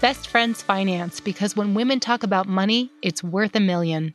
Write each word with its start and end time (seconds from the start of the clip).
Best 0.00 0.28
Friends 0.28 0.62
Finance, 0.62 1.18
because 1.18 1.56
when 1.56 1.74
women 1.74 1.98
talk 1.98 2.22
about 2.22 2.46
money, 2.46 2.92
it's 3.02 3.24
worth 3.24 3.56
a 3.56 3.60
million. 3.60 4.14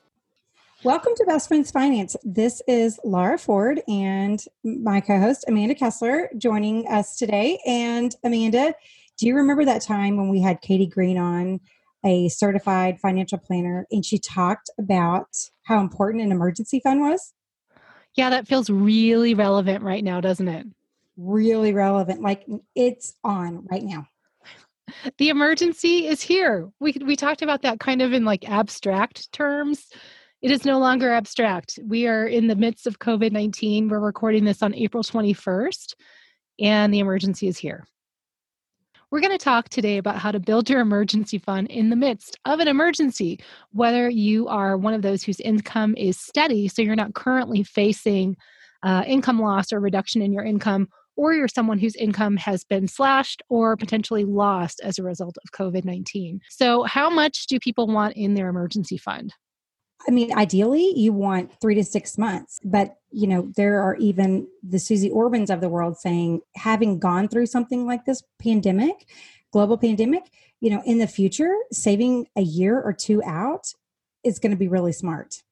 Welcome 0.81 1.11
to 1.17 1.25
Best 1.25 1.49
Friends 1.49 1.71
Finance. 1.71 2.15
This 2.23 2.61
is 2.69 3.01
Laura 3.03 3.37
Ford 3.37 3.81
and 3.89 4.41
my 4.63 5.01
co 5.01 5.19
host, 5.19 5.43
Amanda 5.45 5.75
Kessler, 5.75 6.29
joining 6.37 6.87
us 6.87 7.17
today. 7.17 7.59
And 7.65 8.15
Amanda, 8.23 8.73
do 9.17 9.27
you 9.27 9.35
remember 9.35 9.65
that 9.65 9.81
time 9.81 10.15
when 10.15 10.29
we 10.29 10.39
had 10.39 10.61
Katie 10.61 10.87
Green 10.87 11.17
on, 11.17 11.59
a 12.05 12.29
certified 12.29 13.01
financial 13.01 13.37
planner, 13.37 13.85
and 13.91 14.05
she 14.05 14.17
talked 14.17 14.69
about 14.79 15.49
how 15.63 15.81
important 15.81 16.23
an 16.23 16.31
emergency 16.31 16.79
fund 16.79 17.01
was? 17.01 17.33
Yeah, 18.15 18.29
that 18.29 18.47
feels 18.47 18.69
really 18.69 19.33
relevant 19.33 19.83
right 19.83 20.03
now, 20.03 20.21
doesn't 20.21 20.47
it? 20.47 20.65
Really 21.17 21.73
relevant. 21.73 22.21
Like 22.21 22.45
it's 22.73 23.15
on 23.21 23.65
right 23.69 23.83
now 23.83 24.07
the 25.17 25.29
emergency 25.29 26.07
is 26.07 26.21
here. 26.21 26.69
We 26.79 26.95
we 27.05 27.15
talked 27.15 27.41
about 27.41 27.61
that 27.63 27.79
kind 27.79 28.01
of 28.01 28.13
in 28.13 28.25
like 28.25 28.49
abstract 28.49 29.31
terms. 29.31 29.87
It 30.41 30.51
is 30.51 30.65
no 30.65 30.77
longer 30.79 31.11
abstract. 31.13 31.79
We 31.85 32.07
are 32.07 32.27
in 32.27 32.47
the 32.47 32.55
midst 32.55 32.85
of 32.85 32.99
COVID 32.99 33.31
19. 33.31 33.87
We're 33.87 33.99
recording 33.99 34.43
this 34.43 34.61
on 34.61 34.73
April 34.73 35.03
21st, 35.03 35.95
and 36.59 36.93
the 36.93 36.99
emergency 36.99 37.47
is 37.47 37.57
here. 37.57 37.85
We're 39.13 39.21
going 39.21 39.37
to 39.37 39.37
talk 39.37 39.69
today 39.69 39.97
about 39.97 40.17
how 40.17 40.31
to 40.31 40.39
build 40.39 40.71
your 40.71 40.81
emergency 40.81 41.37
fund 41.37 41.69
in 41.69 41.91
the 41.91 41.95
midst 41.95 42.35
of 42.45 42.59
an 42.59 42.67
emergency, 42.67 43.39
whether 43.71 44.09
you 44.09 44.47
are 44.47 44.75
one 44.75 44.95
of 44.95 45.03
those 45.03 45.21
whose 45.21 45.39
income 45.39 45.93
is 45.95 46.19
steady, 46.19 46.67
so 46.67 46.81
you're 46.81 46.95
not 46.95 47.13
currently 47.13 47.61
facing 47.61 48.35
uh, 48.81 49.03
income 49.05 49.39
loss 49.39 49.71
or 49.71 49.79
reduction 49.79 50.23
in 50.23 50.33
your 50.33 50.43
income, 50.43 50.89
or 51.15 51.33
you're 51.33 51.47
someone 51.47 51.79
whose 51.79 51.95
income 51.95 52.37
has 52.37 52.63
been 52.63 52.87
slashed 52.87 53.41
or 53.49 53.77
potentially 53.77 54.25
lost 54.25 54.81
as 54.83 54.97
a 54.97 55.03
result 55.03 55.37
of 55.43 55.51
COVID 55.51 55.85
19. 55.85 56.41
So, 56.49 56.83
how 56.83 57.09
much 57.09 57.47
do 57.47 57.59
people 57.59 57.87
want 57.87 58.15
in 58.15 58.33
their 58.33 58.49
emergency 58.49 58.97
fund? 58.97 59.33
I 60.07 60.11
mean, 60.11 60.33
ideally, 60.33 60.93
you 60.97 61.13
want 61.13 61.51
three 61.61 61.75
to 61.75 61.83
six 61.83 62.17
months, 62.17 62.59
but 62.63 62.97
you 63.11 63.27
know, 63.27 63.51
there 63.55 63.81
are 63.81 63.95
even 63.97 64.47
the 64.61 64.79
Suze 64.79 65.07
Ormans 65.09 65.49
of 65.49 65.61
the 65.61 65.69
world 65.69 65.97
saying, 65.97 66.41
having 66.55 66.99
gone 66.99 67.27
through 67.27 67.45
something 67.45 67.85
like 67.85 68.05
this 68.05 68.23
pandemic, 68.41 69.07
global 69.51 69.77
pandemic, 69.77 70.23
you 70.59 70.69
know, 70.69 70.81
in 70.85 70.97
the 70.97 71.07
future, 71.07 71.53
saving 71.71 72.27
a 72.35 72.41
year 72.41 72.81
or 72.81 72.91
two 72.91 73.21
out 73.23 73.73
is 74.23 74.39
going 74.39 74.51
to 74.51 74.57
be 74.57 74.67
really 74.67 74.93
smart. 74.93 75.43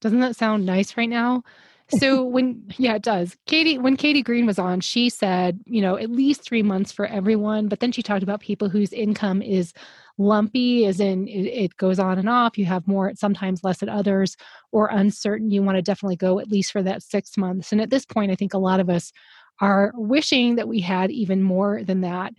Doesn't 0.00 0.20
that 0.20 0.36
sound 0.36 0.64
nice 0.64 0.96
right 0.96 1.08
now? 1.08 1.42
So 1.90 2.22
when 2.22 2.62
yeah 2.76 2.94
it 2.94 3.02
does. 3.02 3.36
Katie 3.46 3.78
when 3.78 3.96
katie 3.96 4.22
green 4.22 4.46
was 4.46 4.58
on 4.58 4.80
she 4.80 5.08
said 5.08 5.60
you 5.64 5.80
know 5.80 5.96
at 5.96 6.10
least 6.10 6.42
three 6.42 6.62
months 6.62 6.92
for 6.92 7.06
everyone 7.06 7.68
but 7.68 7.80
then 7.80 7.92
she 7.92 8.02
talked 8.02 8.22
about 8.22 8.40
people 8.40 8.68
whose 8.68 8.92
income 8.92 9.40
is 9.42 9.72
lumpy 10.18 10.84
as 10.86 11.00
in 11.00 11.28
it, 11.28 11.46
it 11.46 11.76
goes 11.76 11.98
on 11.98 12.18
and 12.18 12.28
off 12.28 12.58
you 12.58 12.64
have 12.64 12.86
more 12.86 13.08
at 13.08 13.18
sometimes 13.18 13.62
less 13.62 13.82
at 13.82 13.88
others 13.88 14.36
or 14.72 14.88
uncertain 14.88 15.50
you 15.50 15.62
want 15.62 15.76
to 15.76 15.82
definitely 15.82 16.16
go 16.16 16.38
at 16.38 16.48
least 16.48 16.72
for 16.72 16.82
that 16.82 17.02
six 17.02 17.36
months. 17.36 17.72
And 17.72 17.80
at 17.80 17.90
this 17.90 18.04
point 18.04 18.32
i 18.32 18.34
think 18.34 18.54
a 18.54 18.58
lot 18.58 18.80
of 18.80 18.90
us 18.90 19.12
are 19.60 19.92
wishing 19.94 20.56
that 20.56 20.68
we 20.68 20.80
had 20.80 21.10
even 21.10 21.42
more 21.42 21.82
than 21.82 22.00
that 22.02 22.32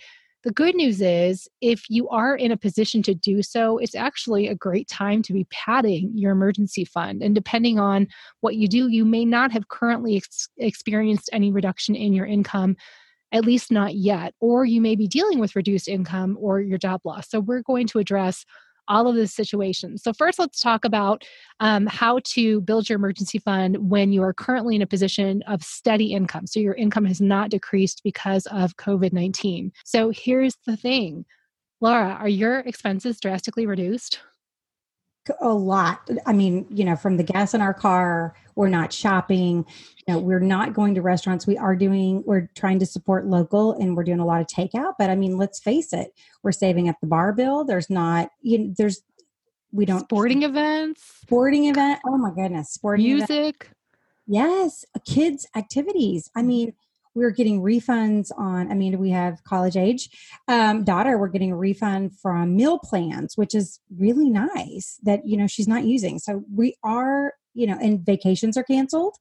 the 0.43 0.51
good 0.51 0.75
news 0.75 1.01
is, 1.01 1.47
if 1.59 1.89
you 1.89 2.07
are 2.09 2.35
in 2.35 2.51
a 2.51 2.57
position 2.57 3.03
to 3.03 3.13
do 3.13 3.43
so, 3.43 3.77
it's 3.77 3.95
actually 3.95 4.47
a 4.47 4.55
great 4.55 4.87
time 4.87 5.21
to 5.23 5.33
be 5.33 5.45
padding 5.49 6.11
your 6.15 6.31
emergency 6.31 6.85
fund. 6.85 7.21
And 7.21 7.35
depending 7.35 7.77
on 7.77 8.07
what 8.39 8.55
you 8.55 8.67
do, 8.67 8.87
you 8.87 9.03
may 9.03 9.25
not 9.25 9.51
have 9.51 9.67
currently 9.67 10.17
ex- 10.17 10.47
experienced 10.57 11.29
any 11.33 11.51
reduction 11.51 11.93
in 11.93 12.13
your 12.13 12.25
income, 12.25 12.77
at 13.33 13.43
least 13.43 13.69
not 13.69 13.95
yet, 13.95 14.33
or 14.39 14.63
you 14.63 14.79
may 14.79 14.95
be 14.95 15.07
dealing 15.07 15.39
with 15.39 15.57
reduced 15.57 15.89
income 15.89 16.37
or 16.39 16.61
your 16.61 16.77
job 16.77 17.01
loss. 17.03 17.29
So, 17.29 17.41
we're 17.41 17.63
going 17.63 17.87
to 17.87 17.99
address 17.99 18.45
all 18.89 19.07
of 19.07 19.15
this 19.15 19.33
situations. 19.33 20.03
So, 20.03 20.11
first, 20.11 20.39
let's 20.39 20.59
talk 20.59 20.83
about 20.83 21.23
um, 21.59 21.85
how 21.85 22.19
to 22.25 22.59
build 22.61 22.89
your 22.89 22.97
emergency 22.97 23.39
fund 23.39 23.89
when 23.89 24.11
you 24.11 24.23
are 24.23 24.33
currently 24.33 24.75
in 24.75 24.81
a 24.81 24.87
position 24.87 25.41
of 25.43 25.63
steady 25.63 26.13
income. 26.13 26.47
So, 26.47 26.59
your 26.59 26.73
income 26.73 27.05
has 27.05 27.21
not 27.21 27.51
decreased 27.51 28.01
because 28.03 28.45
of 28.47 28.75
COVID 28.77 29.13
19. 29.13 29.71
So, 29.85 30.09
here's 30.09 30.57
the 30.65 30.75
thing 30.75 31.25
Laura, 31.81 32.17
are 32.19 32.27
your 32.27 32.59
expenses 32.59 33.19
drastically 33.21 33.65
reduced? 33.65 34.19
A 35.41 35.53
lot. 35.53 36.09
I 36.25 36.33
mean, 36.33 36.65
you 36.69 36.83
know, 36.83 36.95
from 36.95 37.17
the 37.17 37.23
gas 37.23 37.53
in 37.53 37.61
our 37.61 37.73
car, 37.73 38.35
we're 38.55 38.69
not 38.69 38.91
shopping, 38.91 39.65
you 40.07 40.13
know, 40.13 40.19
we're 40.19 40.39
not 40.39 40.73
going 40.73 40.95
to 40.95 41.01
restaurants. 41.01 41.45
We 41.45 41.57
are 41.57 41.75
doing, 41.75 42.23
we're 42.25 42.49
trying 42.55 42.79
to 42.79 42.85
support 42.85 43.25
local 43.25 43.73
and 43.73 43.95
we're 43.95 44.03
doing 44.03 44.19
a 44.19 44.25
lot 44.25 44.41
of 44.41 44.47
takeout. 44.47 44.93
But 44.97 45.09
I 45.09 45.15
mean, 45.15 45.37
let's 45.37 45.59
face 45.59 45.93
it, 45.93 46.13
we're 46.43 46.51
saving 46.51 46.89
up 46.89 46.95
the 46.99 47.07
bar 47.07 47.31
bill. 47.33 47.63
There's 47.63 47.89
not, 47.89 48.31
you 48.41 48.57
know, 48.57 48.73
there's, 48.77 49.01
we 49.71 49.85
don't. 49.85 49.99
Sporting 49.99 50.43
events. 50.43 51.03
Sporting 51.21 51.65
event. 51.65 51.99
Oh 52.07 52.17
my 52.17 52.31
goodness. 52.31 52.71
Sporting 52.71 53.05
Music. 53.05 53.29
Event. 53.29 53.55
Yes. 54.25 54.83
Kids' 55.05 55.47
activities. 55.55 56.31
I 56.35 56.41
mean, 56.41 56.73
we're 57.15 57.31
getting 57.31 57.61
refunds 57.61 58.29
on 58.37 58.71
i 58.71 58.73
mean 58.73 58.97
we 58.99 59.09
have 59.09 59.43
college 59.43 59.75
age 59.75 60.09
um, 60.47 60.83
daughter 60.83 61.17
we're 61.17 61.27
getting 61.27 61.51
a 61.51 61.57
refund 61.57 62.17
from 62.19 62.55
meal 62.55 62.79
plans 62.79 63.35
which 63.35 63.55
is 63.55 63.79
really 63.97 64.29
nice 64.29 64.99
that 65.03 65.25
you 65.25 65.37
know 65.37 65.47
she's 65.47 65.67
not 65.67 65.83
using 65.83 66.19
so 66.19 66.43
we 66.53 66.75
are 66.83 67.33
you 67.53 67.67
know 67.67 67.77
and 67.81 68.05
vacations 68.05 68.57
are 68.57 68.63
canceled 68.63 69.15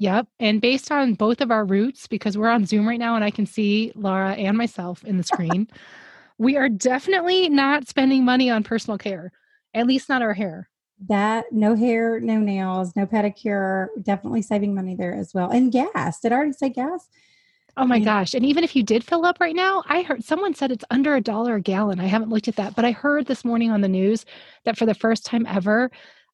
Yep. 0.00 0.28
And 0.38 0.60
based 0.60 0.92
on 0.92 1.14
both 1.14 1.40
of 1.40 1.50
our 1.50 1.64
routes, 1.64 2.06
because 2.06 2.38
we're 2.38 2.50
on 2.50 2.66
Zoom 2.66 2.86
right 2.86 3.00
now 3.00 3.16
and 3.16 3.24
I 3.24 3.32
can 3.32 3.46
see 3.46 3.90
Laura 3.96 4.30
and 4.30 4.56
myself 4.56 5.02
in 5.02 5.16
the 5.16 5.24
screen, 5.24 5.66
we 6.38 6.56
are 6.56 6.68
definitely 6.68 7.48
not 7.48 7.88
spending 7.88 8.24
money 8.24 8.48
on 8.48 8.62
personal 8.62 8.96
care, 8.96 9.32
at 9.74 9.88
least 9.88 10.08
not 10.08 10.22
our 10.22 10.34
hair 10.34 10.68
that 11.06 11.46
no 11.52 11.76
hair, 11.76 12.20
no 12.20 12.38
nails, 12.38 12.94
no 12.96 13.06
pedicure, 13.06 13.88
definitely 14.02 14.42
saving 14.42 14.74
money 14.74 14.96
there 14.96 15.14
as 15.14 15.32
well. 15.32 15.50
And 15.50 15.70
gas. 15.70 16.20
Did 16.20 16.32
I 16.32 16.36
already 16.36 16.52
say 16.52 16.70
gas? 16.70 17.08
Oh 17.76 17.86
my 17.86 18.00
gosh. 18.00 18.34
And 18.34 18.44
even 18.44 18.64
if 18.64 18.74
you 18.74 18.82
did 18.82 19.04
fill 19.04 19.24
up 19.24 19.38
right 19.38 19.54
now, 19.54 19.84
I 19.86 20.02
heard 20.02 20.24
someone 20.24 20.52
said 20.52 20.72
it's 20.72 20.84
under 20.90 21.14
a 21.14 21.20
dollar 21.20 21.56
a 21.56 21.60
gallon. 21.60 22.00
I 22.00 22.06
haven't 22.06 22.30
looked 22.30 22.48
at 22.48 22.56
that, 22.56 22.74
but 22.74 22.84
I 22.84 22.90
heard 22.90 23.26
this 23.26 23.44
morning 23.44 23.70
on 23.70 23.82
the 23.82 23.88
news 23.88 24.24
that 24.64 24.76
for 24.76 24.84
the 24.84 24.94
first 24.94 25.24
time 25.24 25.46
ever, 25.46 25.88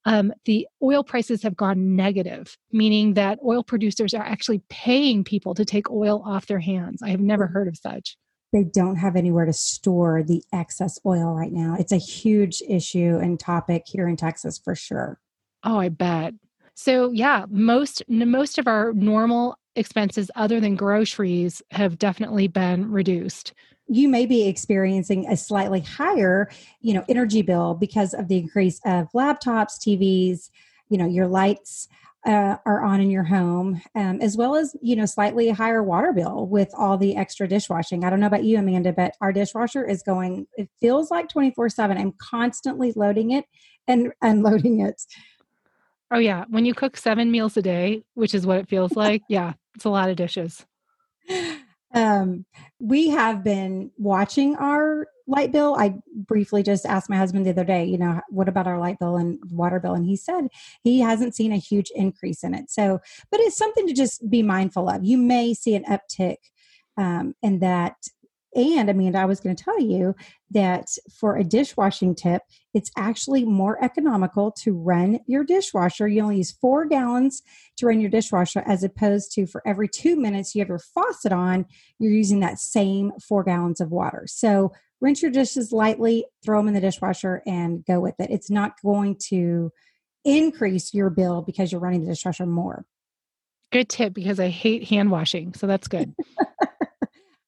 um, 0.06 0.32
the 0.46 0.66
oil 0.82 1.04
prices 1.04 1.42
have 1.42 1.54
gone 1.54 1.96
negative, 1.96 2.56
meaning 2.72 3.14
that 3.14 3.38
oil 3.44 3.62
producers 3.62 4.14
are 4.14 4.22
actually 4.24 4.62
paying 4.70 5.22
people 5.22 5.54
to 5.54 5.66
take 5.66 5.90
oil 5.90 6.22
off 6.24 6.46
their 6.46 6.60
hands. 6.60 7.02
I 7.02 7.10
have 7.10 7.20
never 7.20 7.46
heard 7.46 7.68
of 7.68 7.76
such 7.76 8.16
they 8.54 8.62
don't 8.62 8.96
have 8.96 9.16
anywhere 9.16 9.44
to 9.44 9.52
store 9.52 10.22
the 10.22 10.40
excess 10.52 10.96
oil 11.04 11.34
right 11.34 11.52
now. 11.52 11.74
It's 11.76 11.90
a 11.90 11.96
huge 11.96 12.62
issue 12.68 13.18
and 13.20 13.38
topic 13.38 13.82
here 13.84 14.06
in 14.06 14.16
Texas 14.16 14.58
for 14.58 14.76
sure. 14.76 15.18
Oh, 15.64 15.80
I 15.80 15.88
bet. 15.88 16.34
So 16.74 17.10
yeah, 17.10 17.46
most 17.50 18.04
most 18.08 18.58
of 18.58 18.68
our 18.68 18.92
normal 18.92 19.58
expenses 19.74 20.30
other 20.36 20.60
than 20.60 20.76
groceries 20.76 21.62
have 21.72 21.98
definitely 21.98 22.46
been 22.46 22.92
reduced. 22.92 23.54
You 23.88 24.08
may 24.08 24.24
be 24.24 24.46
experiencing 24.46 25.26
a 25.26 25.36
slightly 25.36 25.80
higher, 25.80 26.48
you 26.80 26.94
know, 26.94 27.04
energy 27.08 27.42
bill 27.42 27.74
because 27.74 28.14
of 28.14 28.28
the 28.28 28.38
increase 28.38 28.80
of 28.86 29.08
laptops, 29.12 29.80
TVs, 29.80 30.50
you 30.88 30.96
know, 30.96 31.06
your 31.06 31.26
lights 31.26 31.88
uh, 32.26 32.56
are 32.64 32.82
on 32.82 33.00
in 33.00 33.10
your 33.10 33.24
home, 33.24 33.82
um, 33.94 34.20
as 34.20 34.36
well 34.36 34.54
as 34.54 34.74
you 34.80 34.96
know 34.96 35.06
slightly 35.06 35.50
higher 35.50 35.82
water 35.82 36.12
bill 36.12 36.46
with 36.46 36.70
all 36.76 36.96
the 36.96 37.16
extra 37.16 37.46
dishwashing. 37.46 38.04
I 38.04 38.10
don't 38.10 38.20
know 38.20 38.26
about 38.26 38.44
you, 38.44 38.58
Amanda, 38.58 38.92
but 38.92 39.14
our 39.20 39.32
dishwasher 39.32 39.84
is 39.84 40.02
going. 40.02 40.46
It 40.56 40.68
feels 40.80 41.10
like 41.10 41.28
twenty 41.28 41.50
four 41.50 41.68
seven. 41.68 41.98
I'm 41.98 42.12
constantly 42.12 42.92
loading 42.96 43.30
it 43.32 43.44
and 43.86 44.12
unloading 44.22 44.80
it. 44.80 45.02
Oh 46.10 46.18
yeah, 46.18 46.44
when 46.48 46.64
you 46.64 46.74
cook 46.74 46.96
seven 46.96 47.30
meals 47.30 47.56
a 47.56 47.62
day, 47.62 48.02
which 48.14 48.34
is 48.34 48.46
what 48.46 48.58
it 48.58 48.68
feels 48.68 48.92
like, 48.96 49.22
yeah, 49.28 49.54
it's 49.74 49.84
a 49.84 49.90
lot 49.90 50.10
of 50.10 50.16
dishes. 50.16 50.64
Um, 51.94 52.44
we 52.80 53.10
have 53.10 53.44
been 53.44 53.90
watching 53.98 54.56
our 54.56 55.06
light 55.26 55.52
bill. 55.52 55.74
I 55.78 55.94
briefly 56.14 56.62
just 56.62 56.86
asked 56.86 57.10
my 57.10 57.16
husband 57.16 57.46
the 57.46 57.50
other 57.50 57.64
day, 57.64 57.84
you 57.84 57.98
know, 57.98 58.20
what 58.28 58.48
about 58.48 58.66
our 58.66 58.78
light 58.78 58.98
bill 58.98 59.16
and 59.16 59.38
water 59.50 59.80
bill? 59.80 59.94
And 59.94 60.04
he 60.04 60.16
said 60.16 60.48
he 60.82 61.00
hasn't 61.00 61.34
seen 61.34 61.52
a 61.52 61.56
huge 61.56 61.90
increase 61.94 62.44
in 62.44 62.54
it. 62.54 62.70
So, 62.70 63.00
but 63.30 63.40
it's 63.40 63.56
something 63.56 63.86
to 63.86 63.94
just 63.94 64.28
be 64.28 64.42
mindful 64.42 64.88
of. 64.88 65.04
You 65.04 65.18
may 65.18 65.54
see 65.54 65.74
an 65.74 65.84
uptick 65.84 66.36
um, 66.96 67.34
in 67.42 67.60
that 67.60 67.96
and 68.54 68.88
Amanda, 68.88 69.18
I 69.18 69.24
was 69.24 69.40
going 69.40 69.56
to 69.56 69.64
tell 69.64 69.80
you 69.80 70.14
that 70.52 70.86
for 71.18 71.36
a 71.36 71.44
dishwashing 71.44 72.14
tip, 72.14 72.42
it's 72.72 72.90
actually 72.96 73.44
more 73.44 73.82
economical 73.82 74.52
to 74.62 74.72
run 74.72 75.20
your 75.26 75.44
dishwasher. 75.44 76.06
You 76.06 76.22
only 76.22 76.38
use 76.38 76.52
four 76.52 76.86
gallons 76.86 77.42
to 77.78 77.86
run 77.86 78.00
your 78.00 78.10
dishwasher, 78.10 78.62
as 78.66 78.84
opposed 78.84 79.32
to 79.32 79.46
for 79.46 79.60
every 79.66 79.88
two 79.88 80.16
minutes 80.16 80.54
you 80.54 80.60
have 80.60 80.68
your 80.68 80.78
faucet 80.78 81.32
on, 81.32 81.66
you're 81.98 82.12
using 82.12 82.40
that 82.40 82.60
same 82.60 83.12
four 83.20 83.42
gallons 83.42 83.80
of 83.80 83.90
water. 83.90 84.24
So 84.28 84.72
rinse 85.04 85.20
your 85.20 85.30
dishes 85.30 85.70
lightly, 85.70 86.24
throw 86.42 86.58
them 86.58 86.68
in 86.68 86.74
the 86.74 86.80
dishwasher, 86.80 87.42
and 87.46 87.84
go 87.84 88.00
with 88.00 88.14
it. 88.18 88.30
It's 88.30 88.50
not 88.50 88.80
going 88.82 89.16
to 89.28 89.70
increase 90.24 90.94
your 90.94 91.10
bill 91.10 91.42
because 91.42 91.70
you're 91.70 91.80
running 91.80 92.00
the 92.00 92.10
dishwasher 92.10 92.46
more. 92.46 92.86
Good 93.70 93.90
tip 93.90 94.14
because 94.14 94.40
I 94.40 94.48
hate 94.48 94.88
hand 94.88 95.10
washing. 95.10 95.52
So 95.54 95.66
that's 95.66 95.88
good. 95.88 96.14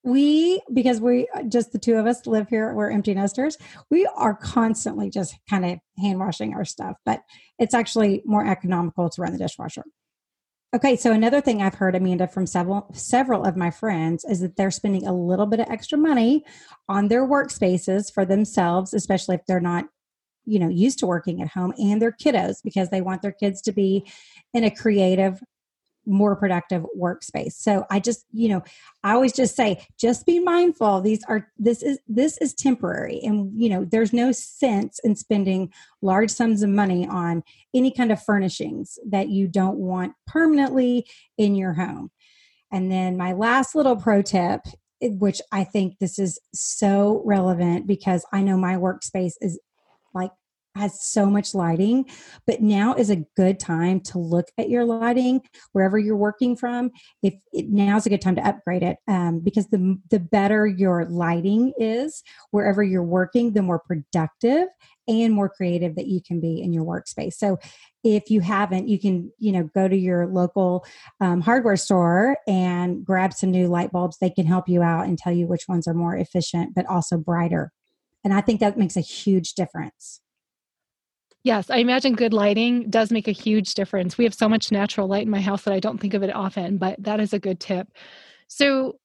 we 0.03 0.61
because 0.73 1.01
we 1.01 1.27
uh, 1.35 1.43
just 1.43 1.73
the 1.73 1.79
two 1.79 1.95
of 1.95 2.05
us 2.05 2.25
live 2.25 2.47
here 2.47 2.73
we're 2.73 2.89
empty 2.89 3.13
nesters 3.13 3.57
we 3.91 4.05
are 4.15 4.33
constantly 4.33 5.09
just 5.09 5.35
kind 5.49 5.65
of 5.65 5.79
hand 5.97 6.17
washing 6.17 6.53
our 6.53 6.63
stuff 6.63 6.95
but 7.05 7.23
it's 7.59 7.73
actually 7.73 8.21
more 8.23 8.47
economical 8.47 9.09
to 9.09 9.21
run 9.21 9.33
the 9.33 9.37
dishwasher 9.37 9.83
okay 10.77 10.95
so 10.95 11.11
another 11.11 11.41
thing 11.41 11.59
i've 11.59 11.73
heard 11.73 11.95
amanda 11.95 12.27
from 12.27 12.45
several 12.45 12.87
several 12.93 13.43
of 13.43 13.57
my 13.57 13.71
friends 13.71 14.23
is 14.25 14.41
that 14.41 14.55
they're 14.55 14.69
spending 14.69 15.07
a 15.07 15.13
little 15.13 15.47
bit 15.47 15.59
of 15.59 15.65
extra 15.71 15.97
money 15.97 16.45
on 16.87 17.07
their 17.07 17.27
workspaces 17.27 18.13
for 18.13 18.25
themselves 18.25 18.93
especially 18.93 19.33
if 19.33 19.41
they're 19.47 19.59
not 19.59 19.85
you 20.45 20.59
know 20.59 20.69
used 20.69 20.99
to 20.99 21.07
working 21.07 21.41
at 21.41 21.47
home 21.49 21.73
and 21.79 21.99
their 21.99 22.11
kiddos 22.11 22.57
because 22.63 22.91
they 22.91 23.01
want 23.01 23.23
their 23.23 23.31
kids 23.31 23.59
to 23.59 23.71
be 23.71 24.05
in 24.53 24.63
a 24.63 24.69
creative 24.69 25.41
more 26.07 26.35
productive 26.35 26.85
workspace. 26.97 27.53
So 27.53 27.85
i 27.91 27.99
just 27.99 28.25
you 28.31 28.49
know 28.49 28.63
i 29.03 29.13
always 29.13 29.33
just 29.33 29.55
say 29.55 29.85
just 29.99 30.25
be 30.25 30.39
mindful. 30.39 31.01
These 31.01 31.23
are 31.25 31.49
this 31.57 31.83
is 31.83 31.99
this 32.07 32.37
is 32.39 32.53
temporary. 32.53 33.19
And 33.23 33.51
you 33.61 33.69
know 33.69 33.85
there's 33.85 34.13
no 34.13 34.31
sense 34.31 34.99
in 35.03 35.15
spending 35.15 35.71
large 36.01 36.31
sums 36.31 36.63
of 36.63 36.69
money 36.69 37.07
on 37.07 37.43
any 37.73 37.91
kind 37.91 38.11
of 38.11 38.23
furnishings 38.23 38.97
that 39.07 39.29
you 39.29 39.47
don't 39.47 39.77
want 39.77 40.13
permanently 40.25 41.05
in 41.37 41.55
your 41.55 41.73
home. 41.73 42.11
And 42.71 42.91
then 42.91 43.17
my 43.17 43.33
last 43.33 43.75
little 43.75 43.95
pro 43.95 44.21
tip 44.21 44.61
eh, 45.01 45.09
which 45.09 45.41
i 45.51 45.63
think 45.63 45.99
this 45.99 46.17
is 46.19 46.39
so 46.53 47.21
relevant 47.25 47.87
because 47.87 48.25
i 48.33 48.41
know 48.41 48.57
my 48.57 48.75
workspace 48.75 49.33
is 49.41 49.59
like 50.13 50.31
has 50.77 51.01
so 51.01 51.27
much 51.27 51.53
lighting, 51.53 52.05
but 52.45 52.61
now 52.61 52.93
is 52.93 53.09
a 53.09 53.25
good 53.35 53.59
time 53.59 53.99
to 54.01 54.17
look 54.17 54.47
at 54.57 54.69
your 54.69 54.85
lighting 54.85 55.41
wherever 55.73 55.97
you're 55.97 56.15
working 56.15 56.55
from. 56.55 56.91
If 57.21 57.35
it, 57.51 57.69
now's 57.69 58.05
a 58.05 58.09
good 58.09 58.21
time 58.21 58.35
to 58.35 58.47
upgrade 58.47 58.83
it 58.83 58.97
um, 59.07 59.39
because 59.39 59.67
the 59.67 59.97
the 60.09 60.19
better 60.19 60.65
your 60.65 61.05
lighting 61.05 61.73
is 61.77 62.23
wherever 62.51 62.83
you're 62.83 63.03
working, 63.03 63.53
the 63.53 63.61
more 63.61 63.79
productive 63.79 64.67
and 65.07 65.33
more 65.33 65.49
creative 65.49 65.95
that 65.95 66.07
you 66.07 66.21
can 66.21 66.39
be 66.39 66.61
in 66.61 66.73
your 66.73 66.83
workspace. 66.83 67.33
So 67.33 67.57
if 68.03 68.29
you 68.29 68.41
haven't 68.41 68.87
you 68.87 68.99
can 68.99 69.31
you 69.37 69.51
know 69.51 69.69
go 69.75 69.87
to 69.87 69.95
your 69.95 70.27
local 70.27 70.85
um, 71.19 71.41
hardware 71.41 71.75
store 71.75 72.37
and 72.47 73.05
grab 73.05 73.33
some 73.33 73.51
new 73.51 73.67
light 73.67 73.91
bulbs 73.91 74.17
they 74.19 74.29
can 74.29 74.45
help 74.45 74.69
you 74.69 74.81
out 74.81 75.05
and 75.05 75.17
tell 75.17 75.33
you 75.33 75.47
which 75.47 75.67
ones 75.67 75.87
are 75.87 75.93
more 75.93 76.15
efficient 76.15 76.73
but 76.75 76.85
also 76.85 77.17
brighter 77.17 77.71
and 78.23 78.33
i 78.33 78.41
think 78.41 78.59
that 78.59 78.77
makes 78.77 78.95
a 78.95 79.01
huge 79.01 79.53
difference 79.53 80.21
Yes, 81.47 81.69
I 81.69 81.77
imagine 81.77 82.11
good 82.13 82.33
lighting 82.33 82.89
does 82.89 83.09
make 83.09 83.29
a 83.29 83.31
huge 83.31 83.73
difference. 83.73 84.17
We 84.17 84.25
have 84.25 84.33
so 84.33 84.49
much 84.49 84.69
natural 84.69 85.07
light 85.07 85.21
in 85.23 85.29
my 85.29 85.39
house 85.39 85.63
that 85.63 85.73
I 85.73 85.79
don't 85.79 85.97
think 85.97 86.13
of 86.13 86.21
it 86.21 86.35
often, 86.35 86.77
but 86.77 87.01
that 87.01 87.21
is 87.21 87.31
a 87.31 87.39
good 87.39 87.61
tip. 87.61 87.87
So, 88.49 88.99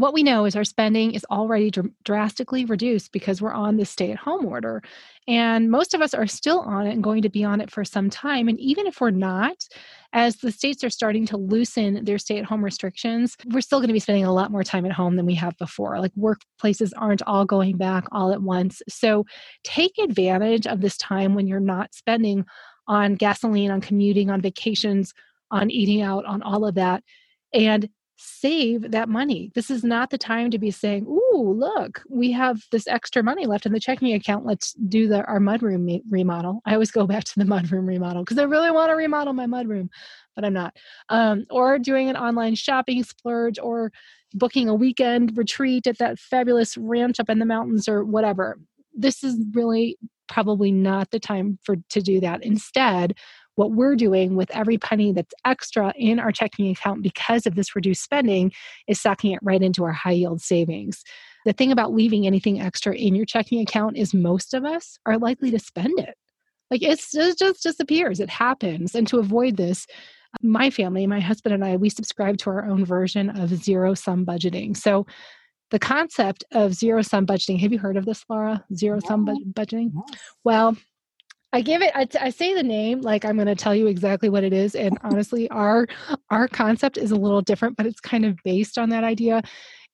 what 0.00 0.14
we 0.14 0.22
know 0.22 0.46
is 0.46 0.56
our 0.56 0.64
spending 0.64 1.12
is 1.12 1.26
already 1.30 1.70
dr- 1.70 1.92
drastically 2.04 2.64
reduced 2.64 3.12
because 3.12 3.42
we're 3.42 3.52
on 3.52 3.76
this 3.76 3.90
stay 3.90 4.10
at 4.10 4.18
home 4.18 4.46
order. 4.46 4.82
And 5.28 5.70
most 5.70 5.92
of 5.92 6.00
us 6.00 6.14
are 6.14 6.26
still 6.26 6.60
on 6.60 6.86
it 6.86 6.92
and 6.92 7.02
going 7.04 7.20
to 7.22 7.28
be 7.28 7.44
on 7.44 7.60
it 7.60 7.70
for 7.70 7.84
some 7.84 8.08
time. 8.08 8.48
And 8.48 8.58
even 8.58 8.86
if 8.86 9.00
we're 9.00 9.10
not, 9.10 9.56
as 10.14 10.36
the 10.36 10.50
states 10.50 10.82
are 10.82 10.90
starting 10.90 11.26
to 11.26 11.36
loosen 11.36 12.02
their 12.04 12.16
stay 12.16 12.38
at 12.38 12.46
home 12.46 12.64
restrictions, 12.64 13.36
we're 13.52 13.60
still 13.60 13.78
going 13.78 13.88
to 13.88 13.92
be 13.92 14.00
spending 14.00 14.24
a 14.24 14.32
lot 14.32 14.50
more 14.50 14.64
time 14.64 14.86
at 14.86 14.92
home 14.92 15.16
than 15.16 15.26
we 15.26 15.34
have 15.34 15.56
before. 15.58 16.00
Like 16.00 16.14
workplaces 16.14 16.92
aren't 16.96 17.22
all 17.22 17.44
going 17.44 17.76
back 17.76 18.06
all 18.10 18.32
at 18.32 18.42
once. 18.42 18.80
So 18.88 19.26
take 19.64 19.98
advantage 19.98 20.66
of 20.66 20.80
this 20.80 20.96
time 20.96 21.34
when 21.34 21.46
you're 21.46 21.60
not 21.60 21.94
spending 21.94 22.46
on 22.88 23.16
gasoline, 23.16 23.70
on 23.70 23.82
commuting, 23.82 24.30
on 24.30 24.40
vacations, 24.40 25.12
on 25.50 25.70
eating 25.70 26.00
out, 26.00 26.24
on 26.24 26.42
all 26.42 26.66
of 26.66 26.76
that. 26.76 27.04
And 27.52 27.88
save 28.20 28.90
that 28.90 29.08
money. 29.08 29.50
This 29.54 29.70
is 29.70 29.82
not 29.82 30.10
the 30.10 30.18
time 30.18 30.50
to 30.50 30.58
be 30.58 30.70
saying, 30.70 31.06
"Ooh, 31.06 31.54
look, 31.56 32.02
we 32.08 32.30
have 32.32 32.62
this 32.70 32.86
extra 32.86 33.22
money 33.22 33.46
left 33.46 33.64
in 33.64 33.72
the 33.72 33.80
checking 33.80 34.12
account. 34.12 34.44
Let's 34.44 34.74
do 34.74 35.08
the 35.08 35.24
our 35.24 35.40
mudroom 35.40 36.02
remodel." 36.10 36.60
I 36.66 36.74
always 36.74 36.90
go 36.90 37.06
back 37.12 37.24
to 37.24 37.38
the 37.38 37.44
mudroom 37.44 37.86
remodel 37.86 38.22
because 38.22 38.38
I 38.38 38.42
really 38.42 38.70
want 38.70 38.90
to 38.90 38.94
remodel 38.94 39.32
my 39.32 39.46
mudroom, 39.46 39.88
but 40.34 40.44
I'm 40.44 40.52
not. 40.52 40.76
Um, 41.08 41.46
or 41.50 41.78
doing 41.78 42.10
an 42.10 42.16
online 42.16 42.54
shopping 42.54 43.02
splurge, 43.04 43.58
or 43.58 43.90
booking 44.34 44.68
a 44.68 44.74
weekend 44.74 45.36
retreat 45.36 45.86
at 45.86 45.98
that 45.98 46.18
fabulous 46.18 46.76
ranch 46.76 47.20
up 47.20 47.30
in 47.30 47.38
the 47.38 47.46
mountains, 47.46 47.88
or 47.88 48.04
whatever. 48.04 48.58
This 48.94 49.24
is 49.24 49.36
really 49.52 49.96
probably 50.28 50.70
not 50.70 51.10
the 51.10 51.20
time 51.20 51.58
for 51.62 51.76
to 51.88 52.00
do 52.00 52.20
that. 52.20 52.44
Instead, 52.44 53.14
what 53.60 53.72
we're 53.72 53.94
doing 53.94 54.36
with 54.36 54.50
every 54.52 54.78
penny 54.78 55.12
that's 55.12 55.34
extra 55.44 55.92
in 55.94 56.18
our 56.18 56.32
checking 56.32 56.70
account 56.70 57.02
because 57.02 57.46
of 57.46 57.56
this 57.56 57.76
reduced 57.76 58.02
spending 58.02 58.50
is 58.88 58.98
sucking 58.98 59.32
it 59.32 59.38
right 59.42 59.62
into 59.62 59.84
our 59.84 59.92
high 59.92 60.12
yield 60.12 60.40
savings. 60.40 61.04
The 61.44 61.52
thing 61.52 61.70
about 61.70 61.92
leaving 61.92 62.26
anything 62.26 62.58
extra 62.58 62.94
in 62.94 63.14
your 63.14 63.26
checking 63.26 63.60
account 63.60 63.98
is 63.98 64.14
most 64.14 64.54
of 64.54 64.64
us 64.64 64.98
are 65.04 65.18
likely 65.18 65.50
to 65.50 65.58
spend 65.58 65.98
it. 65.98 66.14
Like 66.70 66.82
it's, 66.82 67.14
it 67.14 67.38
just 67.38 67.62
disappears. 67.62 68.18
It 68.18 68.30
happens. 68.30 68.94
And 68.94 69.06
to 69.08 69.18
avoid 69.18 69.58
this, 69.58 69.86
my 70.40 70.70
family, 70.70 71.06
my 71.06 71.20
husband 71.20 71.54
and 71.54 71.62
I, 71.62 71.76
we 71.76 71.90
subscribe 71.90 72.38
to 72.38 72.50
our 72.50 72.64
own 72.64 72.86
version 72.86 73.28
of 73.28 73.50
zero 73.50 73.92
sum 73.92 74.24
budgeting. 74.24 74.74
So 74.74 75.06
the 75.70 75.78
concept 75.78 76.44
of 76.52 76.72
zero 76.72 77.02
sum 77.02 77.26
budgeting, 77.26 77.60
have 77.60 77.74
you 77.74 77.78
heard 77.78 77.98
of 77.98 78.06
this, 78.06 78.24
Laura? 78.30 78.64
Zero 78.74 79.00
sum 79.06 79.26
budgeting? 79.52 79.92
Well, 80.44 80.78
I 81.52 81.62
give 81.62 81.82
it. 81.82 81.90
I, 81.94 82.06
I 82.20 82.30
say 82.30 82.54
the 82.54 82.62
name 82.62 83.00
like 83.00 83.24
I'm 83.24 83.34
going 83.34 83.48
to 83.48 83.56
tell 83.56 83.74
you 83.74 83.88
exactly 83.88 84.28
what 84.28 84.44
it 84.44 84.52
is, 84.52 84.74
and 84.74 84.96
honestly, 85.02 85.48
our 85.50 85.86
our 86.30 86.46
concept 86.46 86.96
is 86.96 87.10
a 87.10 87.16
little 87.16 87.42
different, 87.42 87.76
but 87.76 87.86
it's 87.86 88.00
kind 88.00 88.24
of 88.24 88.36
based 88.44 88.78
on 88.78 88.90
that 88.90 89.04
idea. 89.04 89.42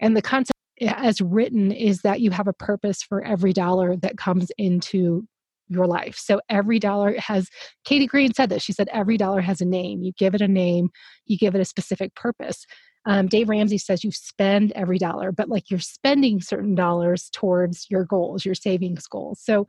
And 0.01 0.17
the 0.17 0.23
concept, 0.23 0.59
as 0.83 1.21
written, 1.21 1.73
is 1.73 2.03
that 2.03 2.21
you 2.21 2.31
have 2.31 2.47
a 2.49 2.53
purpose 2.53 3.03
for 3.03 3.25
every 3.25 3.53
dollar 3.53 3.97
that 3.97 4.19
comes 4.19 4.51
into 4.59 5.27
your 5.69 5.87
life. 5.87 6.17
So 6.19 6.41
every 6.51 6.79
dollar 6.79 7.15
has. 7.19 7.49
Katie 7.85 8.07
Green 8.07 8.35
said 8.35 8.51
this. 8.51 8.63
She 8.63 8.73
said 8.73 8.89
every 8.93 9.17
dollar 9.17 9.41
has 9.41 9.61
a 9.63 9.65
name. 9.65 10.03
You 10.03 10.13
give 10.19 10.35
it 10.35 10.43
a 10.43 10.49
name. 10.49 10.91
You 11.25 11.39
give 11.39 11.55
it 11.55 11.61
a 11.61 11.65
specific 11.65 12.15
purpose. 12.15 12.67
Um, 13.07 13.29
Dave 13.29 13.49
Ramsey 13.49 13.79
says 13.79 14.05
you 14.05 14.11
spend 14.11 14.73
every 14.73 14.99
dollar, 14.99 15.31
but 15.33 15.49
like 15.49 15.71
you're 15.71 15.79
spending 15.79 16.41
certain 16.41 16.75
dollars 16.75 17.31
towards 17.33 17.87
your 17.89 18.05
goals, 18.05 18.45
your 18.45 18.57
savings 18.57 19.07
goals. 19.07 19.41
So 19.43 19.67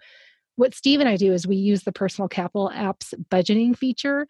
what 0.57 0.73
Steve 0.73 0.99
and 0.99 1.07
I 1.07 1.15
do 1.15 1.33
is 1.33 1.47
we 1.47 1.55
use 1.55 1.83
the 1.83 1.91
personal 1.93 2.27
capital 2.27 2.69
apps 2.73 3.13
budgeting 3.31 3.77
feature 3.77 4.27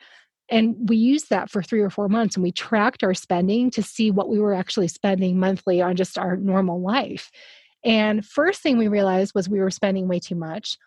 and 0.49 0.89
we 0.89 0.97
used 0.97 1.29
that 1.29 1.49
for 1.49 1.61
three 1.61 1.81
or 1.81 1.89
four 1.89 2.07
months 2.07 2.35
and 2.35 2.43
we 2.43 2.51
tracked 2.51 3.03
our 3.03 3.13
spending 3.13 3.69
to 3.71 3.83
see 3.83 4.11
what 4.11 4.29
we 4.29 4.39
were 4.39 4.53
actually 4.53 4.87
spending 4.87 5.39
monthly 5.39 5.81
on 5.81 5.95
just 5.95 6.17
our 6.17 6.37
normal 6.37 6.81
life. 6.81 7.31
And 7.83 8.25
first 8.25 8.61
thing 8.61 8.77
we 8.77 8.87
realized 8.87 9.33
was 9.35 9.49
we 9.49 9.59
were 9.59 9.71
spending 9.71 10.07
way 10.07 10.19
too 10.19 10.35
much. 10.35 10.77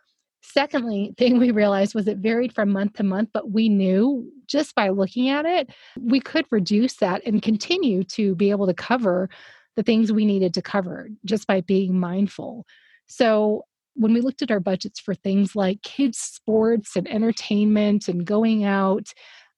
Secondly, 0.43 1.15
thing 1.19 1.39
we 1.39 1.51
realized 1.51 1.95
was 1.95 2.09
it 2.09 2.19
varied 2.19 2.55
from 2.55 2.71
month 2.71 2.95
to 2.95 3.03
month, 3.03 3.31
but 3.33 3.51
we 3.51 3.69
knew 3.69 4.31
just 4.47 4.75
by 4.75 4.89
looking 4.89 5.29
at 5.29 5.45
it, 5.45 5.71
we 5.99 6.21
could 6.21 6.47
reduce 6.51 6.97
that 6.97 7.23
and 7.27 7.43
continue 7.43 8.03
to 8.05 8.35
be 8.35 8.51
able 8.51 8.67
to 8.67 8.75
cover 8.75 9.29
the 9.77 9.83
things 9.83 10.13
we 10.13 10.25
needed 10.25 10.55
to 10.55 10.63
cover 10.63 11.09
just 11.25 11.47
by 11.47 11.61
being 11.61 11.99
mindful. 11.99 12.67
So 13.07 13.65
when 14.01 14.15
we 14.15 14.23
looked 14.23 14.41
at 14.41 14.51
our 14.51 14.61
budgets 14.61 14.99
for 14.99 15.15
things 15.15 15.55
like 15.55 15.83
kids' 15.83 16.19
sports 16.19 16.97
and 16.97 17.07
entertainment 17.07 18.09
and 18.09 18.25
going 18.25 18.65
out, 18.65 19.09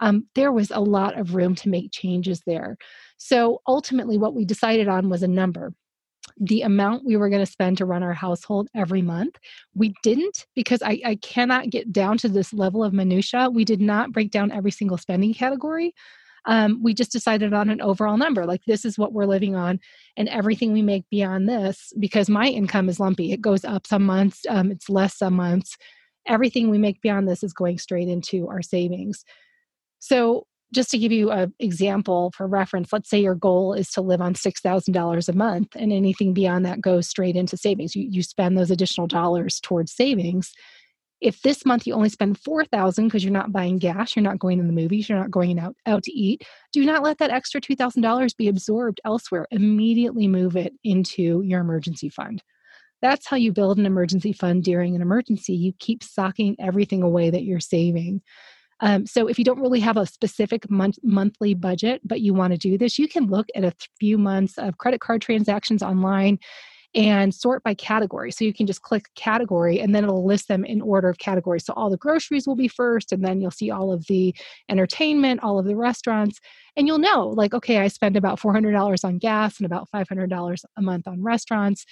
um, 0.00 0.26
there 0.34 0.50
was 0.50 0.72
a 0.72 0.80
lot 0.80 1.16
of 1.18 1.34
room 1.34 1.54
to 1.54 1.68
make 1.68 1.92
changes 1.92 2.42
there. 2.44 2.76
So 3.18 3.62
ultimately, 3.68 4.18
what 4.18 4.34
we 4.34 4.44
decided 4.44 4.88
on 4.88 5.08
was 5.08 5.22
a 5.22 5.28
number 5.28 5.72
the 6.40 6.62
amount 6.62 7.04
we 7.04 7.16
were 7.16 7.28
going 7.28 7.44
to 7.44 7.50
spend 7.50 7.76
to 7.76 7.84
run 7.84 8.02
our 8.02 8.14
household 8.14 8.68
every 8.74 9.02
month. 9.02 9.36
We 9.74 9.92
didn't 10.02 10.46
because 10.54 10.80
I, 10.80 11.00
I, 11.04 11.16
cannot 11.16 11.68
get 11.68 11.92
down 11.92 12.16
to 12.18 12.28
this 12.28 12.52
level 12.52 12.82
of 12.84 12.92
minutia. 12.92 13.50
We 13.50 13.64
did 13.64 13.80
not 13.80 14.12
break 14.12 14.30
down 14.30 14.52
every 14.52 14.70
single 14.70 14.96
spending 14.96 15.34
category 15.34 15.94
um, 16.46 16.80
we 16.82 16.94
just 16.94 17.12
decided 17.12 17.52
on 17.52 17.70
an 17.70 17.80
overall 17.80 18.16
number 18.16 18.46
like 18.46 18.62
this 18.66 18.84
is 18.84 18.98
what 18.98 19.12
we're 19.12 19.26
living 19.26 19.54
on 19.54 19.78
and 20.16 20.28
everything 20.28 20.72
we 20.72 20.82
make 20.82 21.04
beyond 21.10 21.48
this 21.48 21.92
because 21.98 22.28
my 22.28 22.46
income 22.46 22.88
is 22.88 23.00
lumpy. 23.00 23.32
It 23.32 23.40
goes 23.40 23.64
up 23.64 23.86
some 23.86 24.04
months 24.04 24.40
um, 24.48 24.70
it's 24.70 24.88
less 24.88 25.16
some 25.16 25.34
months. 25.34 25.76
Everything 26.26 26.70
we 26.70 26.78
make 26.78 27.00
beyond 27.00 27.28
this 27.28 27.42
is 27.42 27.52
going 27.52 27.78
straight 27.78 28.08
into 28.08 28.48
our 28.48 28.62
savings. 28.62 29.24
So 29.98 30.46
just 30.72 30.90
to 30.90 30.98
give 30.98 31.12
you 31.12 31.30
an 31.30 31.52
example 31.58 32.32
for 32.34 32.46
reference, 32.46 32.92
let's 32.92 33.10
say 33.10 33.20
your 33.20 33.34
goal 33.34 33.74
is 33.74 33.90
to 33.90 34.00
live 34.00 34.20
on 34.22 34.34
$6,000 34.34 35.28
a 35.28 35.32
month 35.34 35.68
and 35.76 35.92
anything 35.92 36.32
beyond 36.32 36.64
that 36.64 36.80
goes 36.80 37.08
straight 37.08 37.36
into 37.36 37.56
savings. 37.56 37.94
You, 37.94 38.08
you 38.10 38.22
spend 38.22 38.56
those 38.56 38.70
additional 38.70 39.06
dollars 39.06 39.60
towards 39.60 39.92
savings 39.92 40.52
if 41.22 41.40
this 41.42 41.64
month 41.64 41.86
you 41.86 41.94
only 41.94 42.08
spend 42.08 42.38
4000 42.38 43.06
because 43.06 43.24
you're 43.24 43.32
not 43.32 43.52
buying 43.52 43.78
gas 43.78 44.14
you're 44.14 44.22
not 44.22 44.38
going 44.38 44.58
to 44.58 44.64
the 44.64 44.72
movies 44.72 45.08
you're 45.08 45.18
not 45.18 45.30
going 45.30 45.58
out, 45.58 45.76
out 45.86 46.02
to 46.02 46.12
eat 46.12 46.44
do 46.72 46.84
not 46.84 47.02
let 47.02 47.18
that 47.18 47.30
extra 47.30 47.60
$2000 47.60 48.36
be 48.36 48.48
absorbed 48.48 49.00
elsewhere. 49.04 49.46
Immediately 49.50 50.26
move 50.26 50.56
it 50.56 50.72
into 50.82 51.42
your 51.42 51.60
emergency 51.60 52.08
fund. 52.08 52.42
That's 53.00 53.26
how 53.26 53.36
you 53.36 53.52
build 53.52 53.78
an 53.78 53.86
emergency 53.86 54.32
fund 54.32 54.64
during 54.64 54.94
an 54.94 55.02
emergency. 55.02 55.54
You 55.54 55.72
keep 55.78 56.02
socking 56.02 56.56
everything 56.58 57.02
away 57.02 57.30
that 57.30 57.42
you're 57.42 57.60
saving. 57.60 58.22
Um, 58.80 59.06
so 59.06 59.28
if 59.28 59.38
you 59.38 59.44
don't 59.44 59.60
really 59.60 59.80
have 59.80 59.96
a 59.96 60.06
specific 60.06 60.68
month, 60.70 60.98
monthly 61.02 61.54
budget, 61.54 62.00
but 62.04 62.20
you 62.20 62.34
want 62.34 62.52
to 62.52 62.58
do 62.58 62.78
this, 62.78 62.98
you 62.98 63.06
can 63.06 63.26
look 63.26 63.46
at 63.54 63.64
a 63.64 63.74
few 64.00 64.18
months 64.18 64.56
of 64.56 64.78
credit 64.78 65.00
card 65.00 65.20
transactions 65.20 65.82
online 65.82 66.38
and 66.94 67.34
sort 67.34 67.62
by 67.62 67.74
category. 67.74 68.30
So 68.30 68.44
you 68.44 68.52
can 68.52 68.66
just 68.66 68.82
click 68.82 69.06
category 69.14 69.80
and 69.80 69.94
then 69.94 70.04
it'll 70.04 70.26
list 70.26 70.48
them 70.48 70.64
in 70.64 70.82
order 70.82 71.08
of 71.08 71.18
category. 71.18 71.58
So 71.58 71.72
all 71.74 71.88
the 71.88 71.96
groceries 71.96 72.46
will 72.46 72.56
be 72.56 72.68
first, 72.68 73.12
and 73.12 73.24
then 73.24 73.40
you'll 73.40 73.50
see 73.50 73.70
all 73.70 73.92
of 73.92 74.06
the 74.06 74.34
entertainment, 74.68 75.42
all 75.42 75.58
of 75.58 75.64
the 75.64 75.76
restaurants, 75.76 76.38
and 76.76 76.86
you'll 76.86 76.98
know 76.98 77.28
like, 77.28 77.54
okay, 77.54 77.78
I 77.78 77.88
spend 77.88 78.16
about 78.16 78.40
$400 78.40 79.04
on 79.04 79.18
gas 79.18 79.58
and 79.58 79.66
about 79.66 79.88
$500 79.94 80.64
a 80.76 80.82
month 80.82 81.08
on 81.08 81.22
restaurants. 81.22 81.86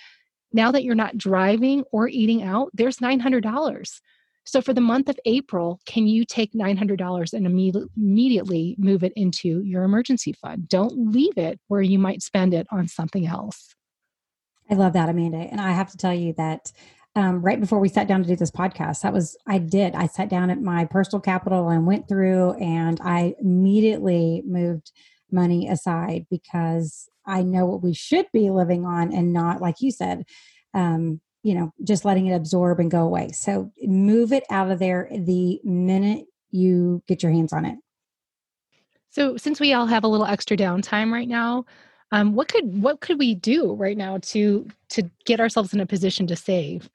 Now 0.52 0.70
that 0.72 0.84
you're 0.84 0.94
not 0.94 1.16
driving 1.16 1.84
or 1.92 2.08
eating 2.08 2.42
out, 2.42 2.70
there's 2.74 2.98
$900. 2.98 4.00
So 4.44 4.60
for 4.60 4.72
the 4.72 4.80
month 4.80 5.08
of 5.08 5.18
April, 5.26 5.80
can 5.86 6.08
you 6.08 6.24
take 6.24 6.52
$900 6.54 7.32
and 7.32 7.46
immediately 7.46 8.74
move 8.78 9.04
it 9.04 9.12
into 9.14 9.62
your 9.62 9.84
emergency 9.84 10.32
fund? 10.32 10.68
Don't 10.68 11.12
leave 11.12 11.38
it 11.38 11.60
where 11.68 11.82
you 11.82 11.98
might 11.98 12.22
spend 12.22 12.52
it 12.52 12.66
on 12.72 12.88
something 12.88 13.26
else. 13.26 13.74
I 14.70 14.74
love 14.74 14.92
that, 14.92 15.08
Amanda. 15.08 15.38
And 15.38 15.60
I 15.60 15.72
have 15.72 15.90
to 15.90 15.96
tell 15.96 16.14
you 16.14 16.32
that 16.34 16.72
um, 17.16 17.42
right 17.42 17.58
before 17.58 17.80
we 17.80 17.88
sat 17.88 18.06
down 18.06 18.22
to 18.22 18.28
do 18.28 18.36
this 18.36 18.52
podcast, 18.52 19.02
that 19.02 19.12
was, 19.12 19.36
I 19.46 19.58
did. 19.58 19.94
I 19.94 20.06
sat 20.06 20.28
down 20.28 20.48
at 20.48 20.62
my 20.62 20.84
personal 20.84 21.20
capital 21.20 21.68
and 21.68 21.86
went 21.86 22.08
through 22.08 22.52
and 22.52 23.00
I 23.02 23.34
immediately 23.40 24.42
moved 24.46 24.92
money 25.32 25.68
aside 25.68 26.26
because 26.30 27.08
I 27.26 27.42
know 27.42 27.66
what 27.66 27.82
we 27.82 27.94
should 27.94 28.26
be 28.32 28.50
living 28.50 28.84
on 28.84 29.12
and 29.12 29.32
not, 29.32 29.60
like 29.60 29.76
you 29.80 29.90
said, 29.90 30.24
um, 30.72 31.20
you 31.42 31.54
know, 31.54 31.72
just 31.82 32.04
letting 32.04 32.26
it 32.26 32.34
absorb 32.34 32.78
and 32.78 32.90
go 32.90 33.02
away. 33.02 33.30
So 33.32 33.72
move 33.82 34.32
it 34.32 34.44
out 34.50 34.70
of 34.70 34.78
there 34.78 35.08
the 35.10 35.60
minute 35.64 36.26
you 36.52 37.02
get 37.08 37.22
your 37.22 37.32
hands 37.32 37.52
on 37.52 37.64
it. 37.64 37.78
So, 39.12 39.36
since 39.36 39.58
we 39.58 39.72
all 39.72 39.86
have 39.86 40.04
a 40.04 40.08
little 40.08 40.26
extra 40.26 40.56
downtime 40.56 41.10
right 41.10 41.26
now, 41.26 41.64
um, 42.12 42.34
what 42.34 42.48
could 42.48 42.82
what 42.82 43.00
could 43.00 43.18
we 43.18 43.34
do 43.34 43.74
right 43.74 43.96
now 43.96 44.18
to 44.18 44.66
to 44.90 45.10
get 45.24 45.40
ourselves 45.40 45.72
in 45.72 45.80
a 45.80 45.86
position 45.86 46.26
to 46.26 46.36
save? 46.36 46.88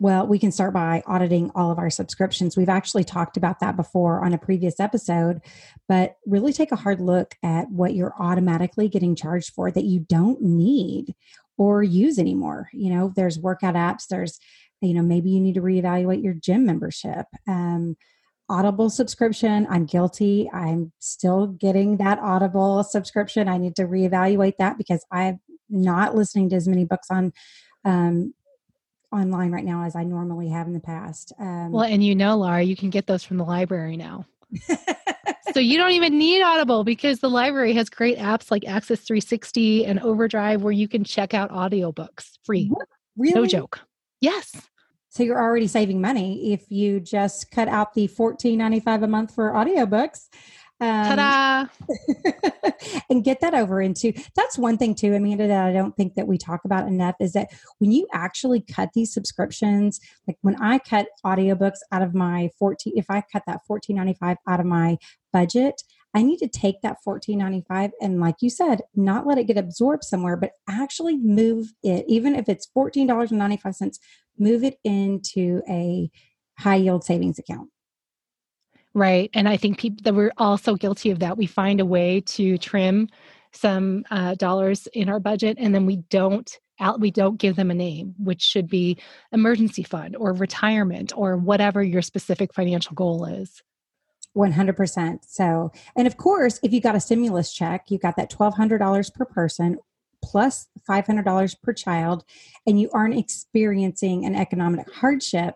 Well, 0.00 0.26
we 0.26 0.38
can 0.40 0.50
start 0.50 0.74
by 0.74 1.02
auditing 1.06 1.52
all 1.54 1.70
of 1.70 1.78
our 1.78 1.88
subscriptions. 1.88 2.56
We've 2.56 2.68
actually 2.68 3.04
talked 3.04 3.36
about 3.36 3.60
that 3.60 3.76
before 3.76 4.24
on 4.24 4.34
a 4.34 4.38
previous 4.38 4.80
episode, 4.80 5.40
but 5.88 6.16
really 6.26 6.52
take 6.52 6.72
a 6.72 6.76
hard 6.76 7.00
look 7.00 7.36
at 7.44 7.70
what 7.70 7.94
you're 7.94 8.14
automatically 8.18 8.88
getting 8.88 9.14
charged 9.14 9.54
for 9.54 9.70
that 9.70 9.84
you 9.84 10.00
don't 10.00 10.42
need 10.42 11.14
or 11.56 11.82
use 11.82 12.18
anymore. 12.18 12.70
You 12.72 12.92
know, 12.92 13.12
there's 13.14 13.38
workout 13.38 13.76
apps, 13.76 14.08
there's, 14.08 14.40
you 14.80 14.94
know, 14.94 15.02
maybe 15.02 15.30
you 15.30 15.40
need 15.40 15.54
to 15.54 15.62
reevaluate 15.62 16.24
your 16.24 16.34
gym 16.34 16.66
membership. 16.66 17.26
Um, 17.46 17.96
Audible 18.48 18.90
subscription. 18.90 19.66
I'm 19.70 19.86
guilty. 19.86 20.50
I'm 20.52 20.92
still 20.98 21.46
getting 21.46 21.96
that 21.98 22.18
Audible 22.18 22.84
subscription. 22.84 23.48
I 23.48 23.58
need 23.58 23.76
to 23.76 23.84
reevaluate 23.84 24.56
that 24.58 24.76
because 24.76 25.04
I'm 25.10 25.40
not 25.70 26.14
listening 26.14 26.50
to 26.50 26.56
as 26.56 26.68
many 26.68 26.84
books 26.84 27.08
on 27.10 27.32
um, 27.84 28.34
online 29.12 29.50
right 29.50 29.64
now 29.64 29.84
as 29.84 29.96
I 29.96 30.04
normally 30.04 30.48
have 30.48 30.66
in 30.66 30.72
the 30.72 30.80
past. 30.80 31.32
Um, 31.38 31.72
well, 31.72 31.84
and 31.84 32.04
you 32.04 32.14
know, 32.14 32.36
Laura, 32.36 32.62
you 32.62 32.76
can 32.76 32.90
get 32.90 33.06
those 33.06 33.24
from 33.24 33.38
the 33.38 33.44
library 33.44 33.96
now. 33.96 34.26
so 35.52 35.60
you 35.60 35.78
don't 35.78 35.92
even 35.92 36.18
need 36.18 36.42
Audible 36.42 36.84
because 36.84 37.20
the 37.20 37.30
library 37.30 37.72
has 37.74 37.88
great 37.88 38.18
apps 38.18 38.50
like 38.50 38.66
Axis 38.66 39.00
360 39.00 39.86
and 39.86 40.00
Overdrive 40.00 40.62
where 40.62 40.72
you 40.72 40.88
can 40.88 41.04
check 41.04 41.32
out 41.32 41.50
audiobooks 41.50 42.38
free. 42.44 42.70
Really? 43.16 43.34
No 43.34 43.46
joke. 43.46 43.80
Yes. 44.20 44.52
So 45.14 45.22
you're 45.22 45.40
already 45.40 45.68
saving 45.68 46.00
money 46.00 46.52
if 46.52 46.68
you 46.72 46.98
just 46.98 47.52
cut 47.52 47.68
out 47.68 47.94
the 47.94 48.08
$14.95 48.08 49.04
a 49.04 49.06
month 49.06 49.32
for 49.32 49.52
audiobooks. 49.52 50.28
Um, 50.80 51.16
Ta-da! 51.16 52.70
and 53.10 53.22
get 53.22 53.40
that 53.40 53.54
over 53.54 53.80
into 53.80 54.12
that's 54.34 54.58
one 54.58 54.76
thing 54.76 54.96
too, 54.96 55.14
Amanda, 55.14 55.46
that 55.46 55.66
I 55.66 55.72
don't 55.72 55.96
think 55.96 56.16
that 56.16 56.26
we 56.26 56.36
talk 56.36 56.64
about 56.64 56.88
enough 56.88 57.14
is 57.20 57.32
that 57.34 57.50
when 57.78 57.92
you 57.92 58.08
actually 58.12 58.60
cut 58.60 58.90
these 58.92 59.14
subscriptions, 59.14 60.00
like 60.26 60.36
when 60.40 60.60
I 60.60 60.80
cut 60.80 61.06
audiobooks 61.24 61.78
out 61.92 62.02
of 62.02 62.12
my 62.12 62.50
14, 62.58 62.94
if 62.96 63.06
I 63.08 63.22
cut 63.32 63.44
that 63.46 63.60
14.95 63.70 64.36
out 64.48 64.58
of 64.58 64.66
my 64.66 64.98
budget, 65.32 65.80
I 66.14 66.22
need 66.22 66.38
to 66.38 66.48
take 66.48 66.80
that 66.82 66.98
14.95 67.06 67.90
and 68.00 68.20
like 68.20 68.36
you 68.40 68.48
said, 68.48 68.82
not 68.94 69.26
let 69.26 69.38
it 69.38 69.44
get 69.44 69.58
absorbed 69.58 70.04
somewhere, 70.04 70.36
but 70.36 70.52
actually 70.68 71.16
move 71.16 71.72
it, 71.82 72.04
even 72.06 72.36
if 72.36 72.48
it's 72.48 72.68
$14.95, 72.76 73.98
move 74.38 74.62
it 74.62 74.78
into 74.84 75.60
a 75.68 76.08
high 76.58 76.76
yield 76.76 77.04
savings 77.04 77.38
account. 77.38 77.68
Right. 78.94 79.28
And 79.34 79.48
I 79.48 79.56
think 79.56 79.78
people 79.78 80.02
that 80.04 80.14
we're 80.14 80.32
also 80.38 80.76
guilty 80.76 81.10
of 81.10 81.18
that. 81.18 81.36
We 81.36 81.46
find 81.46 81.80
a 81.80 81.84
way 81.84 82.20
to 82.20 82.58
trim 82.58 83.08
some 83.52 84.04
uh, 84.10 84.36
dollars 84.36 84.86
in 84.92 85.08
our 85.08 85.20
budget 85.20 85.56
and 85.60 85.74
then 85.74 85.86
we 85.86 85.96
don't 85.96 86.58
out 86.80 87.00
we 87.00 87.10
don't 87.10 87.38
give 87.38 87.54
them 87.54 87.70
a 87.70 87.74
name 87.74 88.14
which 88.18 88.42
should 88.42 88.68
be 88.68 88.98
emergency 89.30 89.84
fund 89.84 90.16
or 90.16 90.32
retirement 90.32 91.12
or 91.14 91.36
whatever 91.36 91.80
your 91.80 92.02
specific 92.02 92.52
financial 92.52 92.94
goal 92.94 93.24
is 93.24 93.62
100%. 94.36 95.18
So, 95.26 95.72
and 95.96 96.06
of 96.06 96.16
course, 96.16 96.58
if 96.62 96.72
you 96.72 96.80
got 96.80 96.96
a 96.96 97.00
stimulus 97.00 97.52
check, 97.52 97.90
you 97.90 97.98
got 97.98 98.16
that 98.16 98.30
$1,200 98.30 99.14
per 99.14 99.24
person 99.24 99.78
plus 100.22 100.68
$500 100.88 101.62
per 101.62 101.72
child, 101.72 102.24
and 102.66 102.80
you 102.80 102.90
aren't 102.92 103.16
experiencing 103.16 104.24
an 104.24 104.34
economic 104.34 104.90
hardship, 104.90 105.54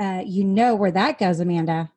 uh, 0.00 0.22
you 0.24 0.44
know 0.44 0.74
where 0.74 0.90
that 0.90 1.18
goes, 1.18 1.40
Amanda. 1.40 1.90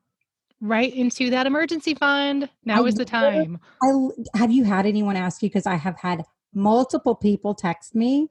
Right 0.61 0.93
into 0.93 1.29
that 1.31 1.45
emergency 1.45 1.93
fund. 1.93 2.49
Now 2.63 2.83
I 2.83 2.87
is 2.87 2.95
the 2.95 3.05
time. 3.05 3.59
I 3.83 4.09
have 4.35 4.51
you 4.51 4.63
had 4.63 4.85
anyone 4.85 5.15
ask 5.15 5.43
you 5.43 5.49
because 5.49 5.67
I 5.67 5.75
have 5.75 5.97
had 5.99 6.23
multiple 6.53 7.13
people 7.13 7.53
text 7.53 7.93
me 7.93 8.29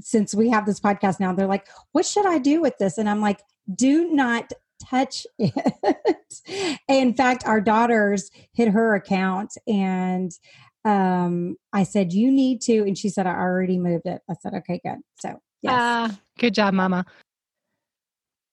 since 0.00 0.34
we 0.34 0.48
have 0.48 0.64
this 0.64 0.80
podcast 0.80 1.20
now. 1.20 1.34
They're 1.34 1.46
like, 1.46 1.66
"What 1.92 2.06
should 2.06 2.24
I 2.24 2.38
do 2.38 2.62
with 2.62 2.78
this?" 2.78 2.96
And 2.96 3.10
I'm 3.10 3.20
like, 3.20 3.42
"Do 3.74 4.10
not 4.10 4.52
touch 4.88 5.26
it. 5.38 6.80
in 6.88 7.14
fact, 7.14 7.46
our 7.46 7.60
daughters 7.60 8.30
hit 8.52 8.68
her 8.68 8.94
account 8.94 9.52
and 9.66 10.32
um, 10.84 11.56
I 11.72 11.82
said, 11.84 12.12
You 12.12 12.30
need 12.30 12.60
to. 12.62 12.80
And 12.80 12.96
she 12.96 13.08
said, 13.08 13.26
I 13.26 13.34
already 13.34 13.78
moved 13.78 14.06
it. 14.06 14.20
I 14.28 14.34
said, 14.40 14.54
Okay, 14.54 14.80
good. 14.84 14.98
So, 15.20 15.40
yes. 15.62 15.72
Uh, 15.72 16.14
good 16.38 16.54
job, 16.54 16.74
Mama. 16.74 17.06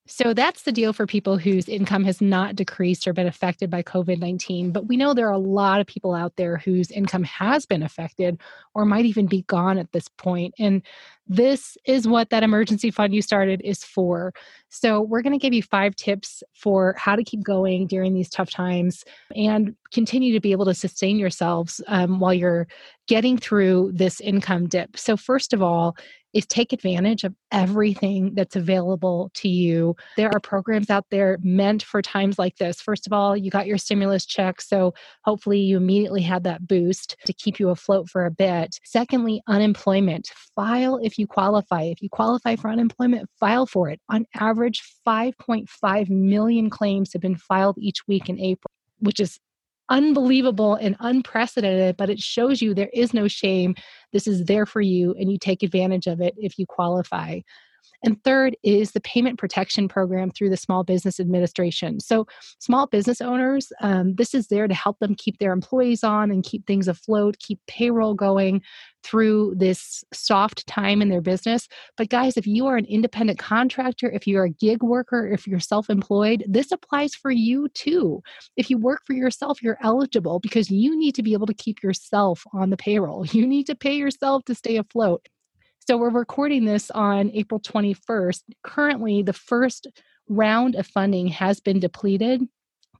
So 0.07 0.33
that's 0.33 0.63
the 0.63 0.71
deal 0.71 0.93
for 0.93 1.05
people 1.05 1.37
whose 1.37 1.69
income 1.69 2.03
has 2.05 2.21
not 2.21 2.55
decreased 2.55 3.07
or 3.07 3.13
been 3.13 3.27
affected 3.27 3.69
by 3.69 3.83
COVID 3.83 4.19
19. 4.19 4.71
But 4.71 4.87
we 4.87 4.97
know 4.97 5.13
there 5.13 5.27
are 5.27 5.31
a 5.31 5.37
lot 5.37 5.79
of 5.79 5.87
people 5.87 6.13
out 6.13 6.35
there 6.37 6.57
whose 6.57 6.89
income 6.89 7.23
has 7.23 7.65
been 7.65 7.83
affected 7.83 8.39
or 8.73 8.83
might 8.83 9.05
even 9.05 9.27
be 9.27 9.43
gone 9.43 9.77
at 9.77 9.91
this 9.91 10.07
point. 10.07 10.55
And 10.57 10.81
this 11.27 11.77
is 11.85 12.07
what 12.07 12.29
that 12.31 12.43
emergency 12.43 12.89
fund 12.91 13.13
you 13.13 13.21
started 13.21 13.61
is 13.63 13.83
for. 13.83 14.33
So, 14.69 15.01
we're 15.01 15.21
going 15.21 15.37
to 15.37 15.41
give 15.41 15.53
you 15.53 15.63
five 15.63 15.95
tips 15.95 16.43
for 16.53 16.95
how 16.97 17.15
to 17.15 17.23
keep 17.23 17.43
going 17.43 17.87
during 17.87 18.13
these 18.13 18.29
tough 18.29 18.49
times 18.49 19.05
and 19.35 19.75
continue 19.93 20.33
to 20.33 20.41
be 20.41 20.51
able 20.51 20.65
to 20.65 20.73
sustain 20.73 21.19
yourselves 21.19 21.79
um, 21.87 22.19
while 22.19 22.33
you're 22.33 22.67
getting 23.07 23.37
through 23.37 23.91
this 23.93 24.19
income 24.19 24.67
dip. 24.67 24.97
So, 24.97 25.15
first 25.15 25.53
of 25.53 25.61
all, 25.61 25.95
is 26.33 26.45
take 26.45 26.73
advantage 26.73 27.23
of 27.23 27.35
everything 27.51 28.33
that's 28.35 28.55
available 28.55 29.31
to 29.35 29.49
you. 29.49 29.95
There 30.17 30.29
are 30.33 30.39
programs 30.39 30.89
out 30.89 31.05
there 31.11 31.37
meant 31.41 31.83
for 31.83 32.01
times 32.01 32.39
like 32.39 32.57
this. 32.57 32.81
First 32.81 33.07
of 33.07 33.13
all, 33.13 33.35
you 33.35 33.51
got 33.51 33.67
your 33.67 33.77
stimulus 33.77 34.25
check, 34.25 34.61
so 34.61 34.93
hopefully 35.23 35.59
you 35.59 35.77
immediately 35.77 36.21
had 36.21 36.43
that 36.43 36.67
boost 36.67 37.15
to 37.25 37.33
keep 37.33 37.59
you 37.59 37.69
afloat 37.69 38.09
for 38.09 38.25
a 38.25 38.31
bit. 38.31 38.79
Secondly, 38.83 39.41
unemployment. 39.47 40.29
File 40.55 40.99
if 41.03 41.17
you 41.17 41.27
qualify. 41.27 41.83
If 41.83 42.01
you 42.01 42.09
qualify 42.09 42.55
for 42.55 42.69
unemployment, 42.69 43.29
file 43.39 43.65
for 43.65 43.89
it. 43.89 43.99
On 44.09 44.25
average, 44.35 44.81
5.5 45.07 46.09
million 46.09 46.69
claims 46.69 47.13
have 47.13 47.21
been 47.21 47.37
filed 47.37 47.77
each 47.79 48.07
week 48.07 48.29
in 48.29 48.39
April, 48.39 48.71
which 48.99 49.19
is 49.19 49.39
unbelievable 49.91 50.75
and 50.75 50.95
unprecedented, 51.01 51.97
but 51.97 52.09
it 52.09 52.19
shows 52.19 52.61
you 52.63 52.73
there 52.73 52.89
is 52.93 53.13
no 53.13 53.27
shame. 53.27 53.75
This 54.13 54.25
is 54.27 54.45
there 54.45 54.65
for 54.65 54.81
you, 54.81 55.13
and 55.19 55.31
you 55.31 55.37
take 55.37 55.61
advantage 55.63 56.07
of 56.07 56.21
it 56.21 56.33
if 56.37 56.57
you 56.57 56.65
qualify. 56.65 57.41
And 58.03 58.21
third 58.23 58.55
is 58.63 58.91
the 58.91 59.01
payment 59.01 59.37
protection 59.37 59.87
program 59.87 60.31
through 60.31 60.49
the 60.49 60.57
Small 60.57 60.83
Business 60.83 61.19
Administration. 61.19 61.99
So, 61.99 62.27
small 62.59 62.87
business 62.87 63.21
owners, 63.21 63.71
um, 63.81 64.15
this 64.15 64.33
is 64.33 64.47
there 64.47 64.67
to 64.67 64.73
help 64.73 64.99
them 64.99 65.15
keep 65.15 65.37
their 65.39 65.53
employees 65.53 66.03
on 66.03 66.31
and 66.31 66.43
keep 66.43 66.65
things 66.65 66.87
afloat, 66.87 67.37
keep 67.39 67.59
payroll 67.67 68.13
going 68.13 68.61
through 69.03 69.55
this 69.57 70.03
soft 70.13 70.65
time 70.67 71.01
in 71.01 71.09
their 71.09 71.21
business. 71.21 71.67
But, 71.97 72.09
guys, 72.09 72.37
if 72.37 72.47
you 72.47 72.67
are 72.67 72.77
an 72.77 72.85
independent 72.85 73.39
contractor, 73.39 74.09
if 74.09 74.27
you're 74.27 74.45
a 74.45 74.49
gig 74.49 74.83
worker, 74.83 75.27
if 75.27 75.47
you're 75.47 75.59
self 75.59 75.89
employed, 75.89 76.43
this 76.47 76.71
applies 76.71 77.13
for 77.13 77.31
you 77.31 77.69
too. 77.69 78.21
If 78.57 78.69
you 78.69 78.77
work 78.77 79.01
for 79.05 79.13
yourself, 79.13 79.61
you're 79.61 79.79
eligible 79.83 80.39
because 80.39 80.71
you 80.71 80.97
need 80.97 81.15
to 81.15 81.23
be 81.23 81.33
able 81.33 81.47
to 81.47 81.53
keep 81.53 81.83
yourself 81.83 82.43
on 82.53 82.69
the 82.69 82.77
payroll. 82.77 83.25
You 83.41 83.47
need 83.47 83.65
to 83.67 83.75
pay 83.75 83.95
yourself 83.95 84.43
to 84.45 84.55
stay 84.55 84.77
afloat. 84.77 85.27
So 85.87 85.97
we're 85.97 86.11
recording 86.11 86.65
this 86.65 86.91
on 86.91 87.31
April 87.33 87.59
21st. 87.59 88.43
Currently, 88.63 89.23
the 89.23 89.33
first 89.33 89.87
round 90.29 90.75
of 90.75 90.85
funding 90.85 91.27
has 91.27 91.59
been 91.59 91.79
depleted. 91.79 92.47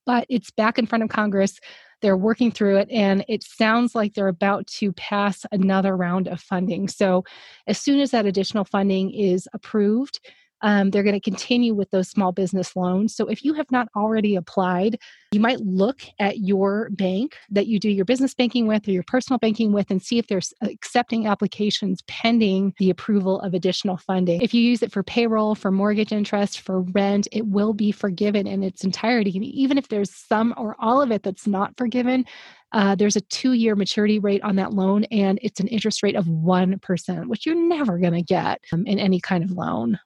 but 0.03 0.25
it's 0.29 0.49
back 0.49 0.79
in 0.79 0.87
front 0.87 1.03
of 1.03 1.09
Congress. 1.09 1.59
They're 2.01 2.17
working 2.17 2.51
through 2.51 2.77
it, 2.77 2.89
and 2.89 3.23
it 3.29 3.43
sounds 3.43 3.93
like 3.93 4.15
they're 4.15 4.27
about 4.27 4.65
to 4.79 4.91
pass 4.93 5.45
another 5.51 5.95
round 5.95 6.27
of 6.27 6.41
funding. 6.41 6.87
So, 6.87 7.23
as 7.67 7.79
soon 7.79 7.99
as 7.99 8.09
that 8.09 8.25
additional 8.25 8.65
funding 8.65 9.11
is 9.11 9.47
approved, 9.53 10.19
um, 10.61 10.91
they're 10.91 11.03
going 11.03 11.19
to 11.19 11.19
continue 11.19 11.73
with 11.73 11.89
those 11.91 12.09
small 12.09 12.31
business 12.31 12.75
loans. 12.75 13.15
So 13.15 13.27
if 13.27 13.43
you 13.43 13.53
have 13.53 13.71
not 13.71 13.87
already 13.95 14.35
applied, 14.35 14.99
you 15.31 15.39
might 15.39 15.59
look 15.59 16.01
at 16.19 16.39
your 16.39 16.89
bank 16.91 17.37
that 17.49 17.67
you 17.67 17.79
do 17.79 17.89
your 17.89 18.05
business 18.05 18.33
banking 18.33 18.67
with 18.67 18.87
or 18.87 18.91
your 18.91 19.03
personal 19.03 19.39
banking 19.39 19.71
with 19.71 19.89
and 19.89 20.01
see 20.01 20.17
if 20.17 20.27
they're 20.27 20.41
accepting 20.61 21.25
applications 21.25 22.01
pending 22.07 22.73
the 22.79 22.89
approval 22.89 23.39
of 23.41 23.53
additional 23.53 23.97
funding. 23.97 24.41
If 24.41 24.53
you 24.53 24.61
use 24.61 24.83
it 24.83 24.91
for 24.91 25.03
payroll, 25.03 25.55
for 25.55 25.71
mortgage 25.71 26.11
interest, 26.11 26.59
for 26.59 26.81
rent, 26.81 27.27
it 27.31 27.47
will 27.47 27.73
be 27.73 27.91
forgiven 27.91 28.45
in 28.45 28.61
its 28.63 28.83
entirety. 28.83 29.31
And 29.35 29.45
even 29.45 29.77
if 29.77 29.87
there's 29.87 30.13
some 30.13 30.53
or 30.57 30.75
all 30.79 31.01
of 31.01 31.11
it 31.11 31.23
that's 31.23 31.47
not 31.47 31.77
forgiven, 31.77 32.25
uh, 32.73 32.95
there's 32.95 33.15
a 33.15 33.21
two 33.21 33.53
year 33.53 33.75
maturity 33.75 34.19
rate 34.19 34.43
on 34.43 34.55
that 34.55 34.73
loan, 34.73 35.03
and 35.05 35.39
it's 35.41 35.59
an 35.59 35.67
interest 35.67 36.03
rate 36.03 36.15
of 36.15 36.25
1%, 36.25 37.27
which 37.27 37.45
you're 37.45 37.55
never 37.55 37.97
going 37.97 38.13
to 38.13 38.21
get 38.21 38.61
um, 38.71 38.85
in 38.85 38.99
any 38.99 39.19
kind 39.19 39.43
of 39.43 39.51
loan. 39.51 39.99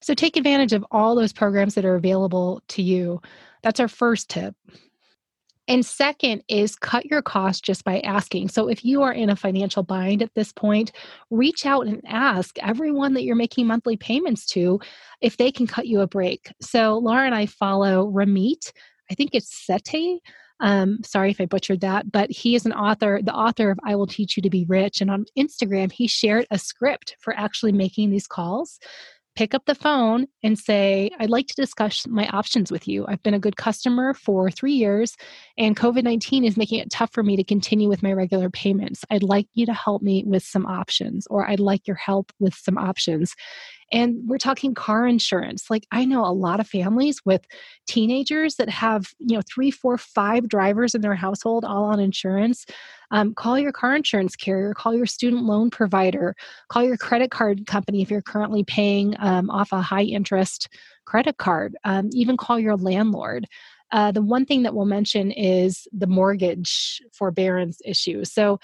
So 0.00 0.14
take 0.14 0.36
advantage 0.36 0.72
of 0.72 0.84
all 0.90 1.14
those 1.14 1.32
programs 1.32 1.74
that 1.74 1.84
are 1.84 1.96
available 1.96 2.62
to 2.68 2.82
you. 2.82 3.20
That's 3.62 3.80
our 3.80 3.88
first 3.88 4.28
tip. 4.28 4.54
And 5.68 5.84
second 5.84 6.42
is 6.48 6.74
cut 6.74 7.04
your 7.04 7.20
costs 7.20 7.60
just 7.60 7.84
by 7.84 8.00
asking. 8.00 8.48
So 8.48 8.68
if 8.68 8.86
you 8.86 9.02
are 9.02 9.12
in 9.12 9.28
a 9.28 9.36
financial 9.36 9.82
bind 9.82 10.22
at 10.22 10.34
this 10.34 10.50
point, 10.50 10.92
reach 11.30 11.66
out 11.66 11.86
and 11.86 12.00
ask 12.06 12.58
everyone 12.60 13.12
that 13.14 13.24
you're 13.24 13.36
making 13.36 13.66
monthly 13.66 13.98
payments 13.98 14.46
to 14.46 14.80
if 15.20 15.36
they 15.36 15.52
can 15.52 15.66
cut 15.66 15.86
you 15.86 16.00
a 16.00 16.06
break. 16.06 16.50
So 16.62 16.96
Laura 16.96 17.26
and 17.26 17.34
I 17.34 17.44
follow 17.44 18.10
Ramit. 18.10 18.72
I 19.10 19.14
think 19.14 19.30
it's 19.34 19.66
Sethi. 19.68 20.20
Um, 20.60 20.98
sorry 21.04 21.30
if 21.30 21.40
I 21.40 21.46
butchered 21.46 21.82
that, 21.82 22.10
but 22.10 22.30
he 22.30 22.56
is 22.56 22.66
an 22.66 22.72
author, 22.72 23.20
the 23.22 23.34
author 23.34 23.70
of 23.70 23.78
I 23.84 23.94
Will 23.94 24.06
Teach 24.06 24.36
You 24.36 24.42
to 24.42 24.50
Be 24.50 24.64
Rich. 24.64 25.00
And 25.02 25.10
on 25.10 25.26
Instagram, 25.38 25.92
he 25.92 26.08
shared 26.08 26.46
a 26.50 26.58
script 26.58 27.14
for 27.20 27.32
actually 27.36 27.72
making 27.72 28.10
these 28.10 28.26
calls 28.26 28.80
pick 29.38 29.54
up 29.54 29.66
the 29.66 29.74
phone 29.76 30.26
and 30.42 30.58
say, 30.58 31.12
I'd 31.20 31.30
like 31.30 31.46
to 31.46 31.54
discuss 31.54 32.08
my 32.08 32.26
options 32.30 32.72
with 32.72 32.88
you. 32.88 33.06
I've 33.06 33.22
been 33.22 33.34
a 33.34 33.38
good 33.38 33.54
customer 33.54 34.12
for 34.12 34.50
three 34.50 34.72
years, 34.72 35.16
and 35.58 35.76
COVID 35.76 36.04
19 36.04 36.44
is 36.44 36.56
making 36.56 36.78
it 36.78 36.90
tough 36.90 37.12
for 37.12 37.22
me 37.24 37.36
to 37.36 37.42
continue 37.42 37.88
with 37.88 38.02
my 38.02 38.12
regular 38.12 38.48
payments. 38.48 39.04
I'd 39.10 39.24
like 39.24 39.48
you 39.54 39.66
to 39.66 39.74
help 39.74 40.02
me 40.02 40.22
with 40.24 40.44
some 40.44 40.64
options, 40.64 41.26
or 41.28 41.48
I'd 41.48 41.60
like 41.60 41.86
your 41.86 41.96
help 41.96 42.32
with 42.38 42.54
some 42.54 42.78
options. 42.78 43.34
And 43.90 44.16
we're 44.26 44.38
talking 44.38 44.74
car 44.74 45.06
insurance. 45.06 45.70
Like 45.70 45.86
I 45.90 46.04
know 46.04 46.24
a 46.24 46.30
lot 46.30 46.60
of 46.60 46.68
families 46.68 47.20
with 47.24 47.44
teenagers 47.86 48.56
that 48.56 48.68
have, 48.68 49.08
you 49.18 49.34
know, 49.34 49.42
three, 49.52 49.70
four, 49.70 49.98
five 49.98 50.48
drivers 50.48 50.94
in 50.94 51.00
their 51.00 51.14
household 51.14 51.64
all 51.64 51.84
on 51.84 51.98
insurance. 51.98 52.66
Um, 53.10 53.34
call 53.34 53.58
your 53.58 53.72
car 53.72 53.96
insurance 53.96 54.36
carrier, 54.36 54.74
call 54.74 54.94
your 54.94 55.06
student 55.06 55.44
loan 55.44 55.70
provider, 55.70 56.36
call 56.68 56.84
your 56.84 56.98
credit 56.98 57.30
card 57.30 57.66
company 57.66 58.02
if 58.02 58.10
you're 58.10 58.22
currently 58.22 58.62
paying 58.62 59.16
um, 59.18 59.48
off 59.50 59.72
a 59.72 59.80
high 59.80 60.02
interest 60.02 60.68
credit 61.06 61.38
card, 61.38 61.74
um, 61.84 62.10
even 62.12 62.36
call 62.36 62.60
your 62.60 62.76
landlord. 62.76 63.46
Uh, 63.90 64.12
the 64.12 64.22
one 64.22 64.44
thing 64.44 64.62
that 64.62 64.74
we'll 64.74 64.86
mention 64.86 65.30
is 65.30 65.88
the 65.92 66.06
mortgage 66.06 67.00
forbearance 67.12 67.80
issue. 67.84 68.24
So, 68.24 68.58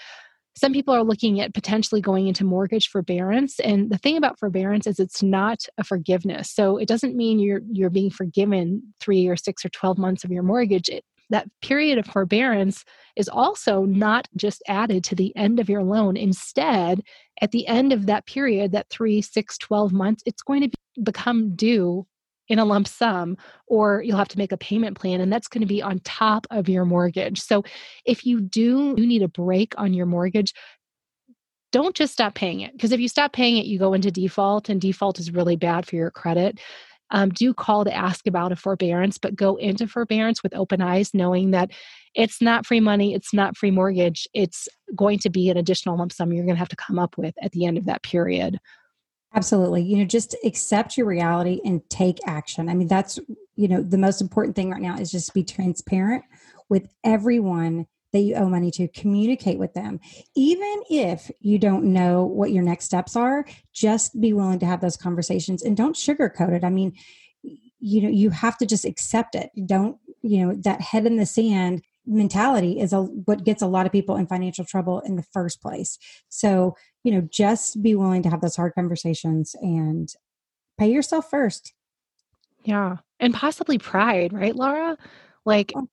some 0.57 0.71
people 0.71 0.93
are 0.93 1.03
looking 1.03 1.41
at 1.41 1.53
potentially 1.53 1.99
going 1.99 2.27
into 2.27 2.45
mortgage 2.45 2.87
forbearance 2.87 3.59
and 3.59 3.89
the 3.89 3.97
thing 3.97 4.15
about 4.15 4.39
forbearance 4.39 4.87
is 4.87 4.99
it's 4.99 5.21
not 5.21 5.65
a 5.77 5.83
forgiveness. 5.83 6.49
So 6.49 6.77
it 6.77 6.87
doesn't 6.87 7.15
mean 7.15 7.39
you're 7.39 7.61
you're 7.71 7.89
being 7.89 8.09
forgiven 8.09 8.81
3 9.01 9.27
or 9.27 9.35
6 9.35 9.65
or 9.65 9.69
12 9.69 9.97
months 9.97 10.23
of 10.23 10.31
your 10.31 10.43
mortgage. 10.43 10.87
It, 10.87 11.03
that 11.29 11.47
period 11.61 11.97
of 11.97 12.05
forbearance 12.05 12.85
is 13.15 13.27
also 13.27 13.83
not 13.83 14.27
just 14.37 14.61
added 14.67 15.03
to 15.05 15.15
the 15.15 15.35
end 15.35 15.59
of 15.59 15.69
your 15.69 15.83
loan. 15.83 16.15
Instead 16.15 17.01
at 17.41 17.51
the 17.51 17.67
end 17.67 17.91
of 17.91 18.05
that 18.05 18.25
period 18.25 18.71
that 18.71 18.89
3 18.89 19.21
6 19.21 19.57
12 19.57 19.91
months 19.91 20.23
it's 20.25 20.41
going 20.41 20.61
to 20.61 20.69
be, 20.69 21.03
become 21.03 21.53
due 21.55 22.07
in 22.47 22.59
a 22.59 22.65
lump 22.65 22.87
sum 22.87 23.37
or 23.67 24.01
you'll 24.03 24.17
have 24.17 24.27
to 24.27 24.37
make 24.37 24.51
a 24.51 24.57
payment 24.57 24.97
plan 24.97 25.21
and 25.21 25.31
that's 25.31 25.47
going 25.47 25.61
to 25.61 25.67
be 25.67 25.81
on 25.81 25.99
top 25.99 26.45
of 26.51 26.69
your 26.69 26.85
mortgage. 26.85 27.41
So 27.41 27.63
if 28.05 28.25
you 28.25 28.41
do 28.41 28.95
you 28.97 29.07
need 29.07 29.23
a 29.23 29.27
break 29.27 29.73
on 29.77 29.93
your 29.93 30.05
mortgage, 30.05 30.53
don't 31.71 31.95
just 31.95 32.13
stop 32.13 32.35
paying 32.35 32.61
it 32.61 32.71
because 32.73 32.91
if 32.91 32.99
you 32.99 33.07
stop 33.07 33.33
paying 33.33 33.57
it 33.57 33.65
you 33.65 33.79
go 33.79 33.93
into 33.93 34.11
default 34.11 34.69
and 34.69 34.79
default 34.79 35.19
is 35.19 35.31
really 35.31 35.55
bad 35.55 35.85
for 35.85 35.95
your 35.95 36.11
credit. 36.11 36.59
Um, 37.11 37.29
do 37.29 37.53
call 37.53 37.85
to 37.85 37.93
ask 37.93 38.25
about 38.25 38.51
a 38.51 38.55
forbearance, 38.55 39.19
but 39.19 39.35
go 39.35 39.57
into 39.57 39.87
forbearance 39.87 40.41
with 40.41 40.55
open 40.55 40.81
eyes, 40.81 41.13
knowing 41.13 41.51
that 41.51 41.69
it's 42.15 42.41
not 42.41 42.65
free 42.65 42.79
money, 42.79 43.13
it's 43.13 43.31
not 43.31 43.55
free 43.55 43.69
mortgage, 43.69 44.27
it's 44.33 44.67
going 44.95 45.19
to 45.19 45.29
be 45.29 45.49
an 45.49 45.57
additional 45.57 45.97
lump 45.97 46.11
sum 46.11 46.33
you're 46.33 46.45
going 46.45 46.55
to 46.55 46.59
have 46.59 46.69
to 46.69 46.75
come 46.75 46.97
up 46.97 47.15
with 47.17 47.35
at 47.43 47.51
the 47.51 47.65
end 47.65 47.77
of 47.77 47.85
that 47.85 48.01
period. 48.01 48.57
Absolutely. 49.35 49.83
You 49.83 49.97
know, 49.97 50.05
just 50.05 50.35
accept 50.45 50.97
your 50.97 51.07
reality 51.07 51.59
and 51.65 51.87
take 51.89 52.19
action. 52.25 52.69
I 52.69 52.73
mean, 52.73 52.87
that's, 52.87 53.19
you 53.55 53.67
know, 53.67 53.81
the 53.81 53.97
most 53.97 54.21
important 54.21 54.55
thing 54.55 54.71
right 54.71 54.81
now 54.81 54.97
is 54.97 55.11
just 55.11 55.33
be 55.33 55.43
transparent 55.43 56.23
with 56.69 56.87
everyone 57.03 57.85
that 58.13 58.19
you 58.21 58.35
owe 58.35 58.47
money 58.47 58.71
to. 58.71 58.87
Communicate 58.87 59.59
with 59.59 59.73
them. 59.73 59.99
Even 60.35 60.83
if 60.89 61.29
you 61.41 61.59
don't 61.59 61.83
know 61.83 62.23
what 62.23 62.51
your 62.51 62.63
next 62.63 62.85
steps 62.85 63.17
are, 63.17 63.45
just 63.73 64.19
be 64.21 64.31
willing 64.31 64.59
to 64.59 64.65
have 64.65 64.79
those 64.79 64.95
conversations 64.95 65.63
and 65.63 65.75
don't 65.75 65.97
sugarcoat 65.97 66.53
it. 66.53 66.63
I 66.63 66.69
mean, 66.69 66.93
you 67.43 68.01
know, 68.01 68.09
you 68.09 68.29
have 68.29 68.57
to 68.59 68.65
just 68.65 68.85
accept 68.85 69.35
it. 69.35 69.51
Don't, 69.65 69.97
you 70.21 70.47
know, 70.47 70.55
that 70.63 70.79
head 70.79 71.05
in 71.05 71.17
the 71.17 71.25
sand 71.25 71.83
mentality 72.05 72.79
is 72.79 72.93
a, 72.93 73.01
what 73.01 73.43
gets 73.43 73.61
a 73.61 73.67
lot 73.67 73.85
of 73.85 73.91
people 73.91 74.15
in 74.15 74.27
financial 74.27 74.65
trouble 74.65 74.99
in 75.01 75.15
the 75.15 75.25
first 75.33 75.61
place. 75.61 75.97
So 76.29 76.75
you 77.05 77.11
know, 77.11 77.21
just 77.31 77.83
be 77.83 77.93
willing 77.93 78.23
to 78.23 78.29
have 78.29 78.41
those 78.41 78.55
hard 78.55 78.73
conversations 78.73 79.55
and 79.61 80.09
pay 80.79 80.91
yourself 80.91 81.29
first. 81.29 81.73
Yeah. 82.63 82.97
And 83.19 83.31
possibly 83.31 83.77
pride, 83.77 84.33
right, 84.33 84.55
Laura? 84.55 84.97
Like, 85.45 85.71
oh 85.75 85.87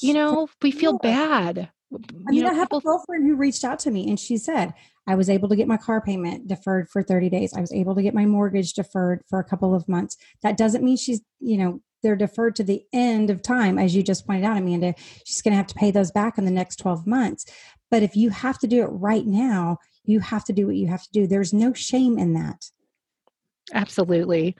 you 0.00 0.12
know, 0.12 0.48
we 0.60 0.70
feel 0.70 0.98
bad. 0.98 1.70
I 1.90 2.30
mean, 2.30 2.42
know, 2.42 2.50
I 2.50 2.54
have 2.54 2.66
people... 2.66 2.78
a 2.78 2.82
girlfriend 2.82 3.26
who 3.26 3.34
reached 3.34 3.64
out 3.64 3.78
to 3.80 3.90
me 3.90 4.08
and 4.10 4.20
she 4.20 4.36
said, 4.36 4.74
I 5.06 5.14
was 5.14 5.30
able 5.30 5.48
to 5.48 5.56
get 5.56 5.66
my 5.66 5.78
car 5.78 6.02
payment 6.02 6.46
deferred 6.46 6.90
for 6.90 7.02
30 7.02 7.30
days. 7.30 7.54
I 7.54 7.62
was 7.62 7.72
able 7.72 7.94
to 7.94 8.02
get 8.02 8.12
my 8.12 8.26
mortgage 8.26 8.74
deferred 8.74 9.22
for 9.26 9.38
a 9.38 9.44
couple 9.44 9.74
of 9.74 9.88
months. 9.88 10.18
That 10.42 10.58
doesn't 10.58 10.84
mean 10.84 10.98
she's, 10.98 11.22
you 11.40 11.56
know, 11.56 11.80
they're 12.02 12.16
deferred 12.16 12.56
to 12.56 12.64
the 12.64 12.82
end 12.92 13.30
of 13.30 13.42
time, 13.42 13.78
as 13.78 13.94
you 13.94 14.02
just 14.02 14.26
pointed 14.26 14.44
out, 14.44 14.56
Amanda. 14.56 14.94
She's 15.24 15.42
going 15.42 15.52
to 15.52 15.56
have 15.56 15.66
to 15.68 15.74
pay 15.74 15.90
those 15.90 16.10
back 16.10 16.38
in 16.38 16.44
the 16.44 16.50
next 16.50 16.76
12 16.76 17.06
months. 17.06 17.46
But 17.90 18.02
if 18.02 18.16
you 18.16 18.30
have 18.30 18.58
to 18.60 18.66
do 18.66 18.82
it 18.82 18.88
right 18.88 19.26
now, 19.26 19.78
you 20.04 20.20
have 20.20 20.44
to 20.44 20.52
do 20.52 20.66
what 20.66 20.76
you 20.76 20.86
have 20.88 21.02
to 21.02 21.12
do. 21.12 21.26
There's 21.26 21.52
no 21.52 21.72
shame 21.72 22.18
in 22.18 22.34
that. 22.34 22.66
Absolutely. 23.72 24.56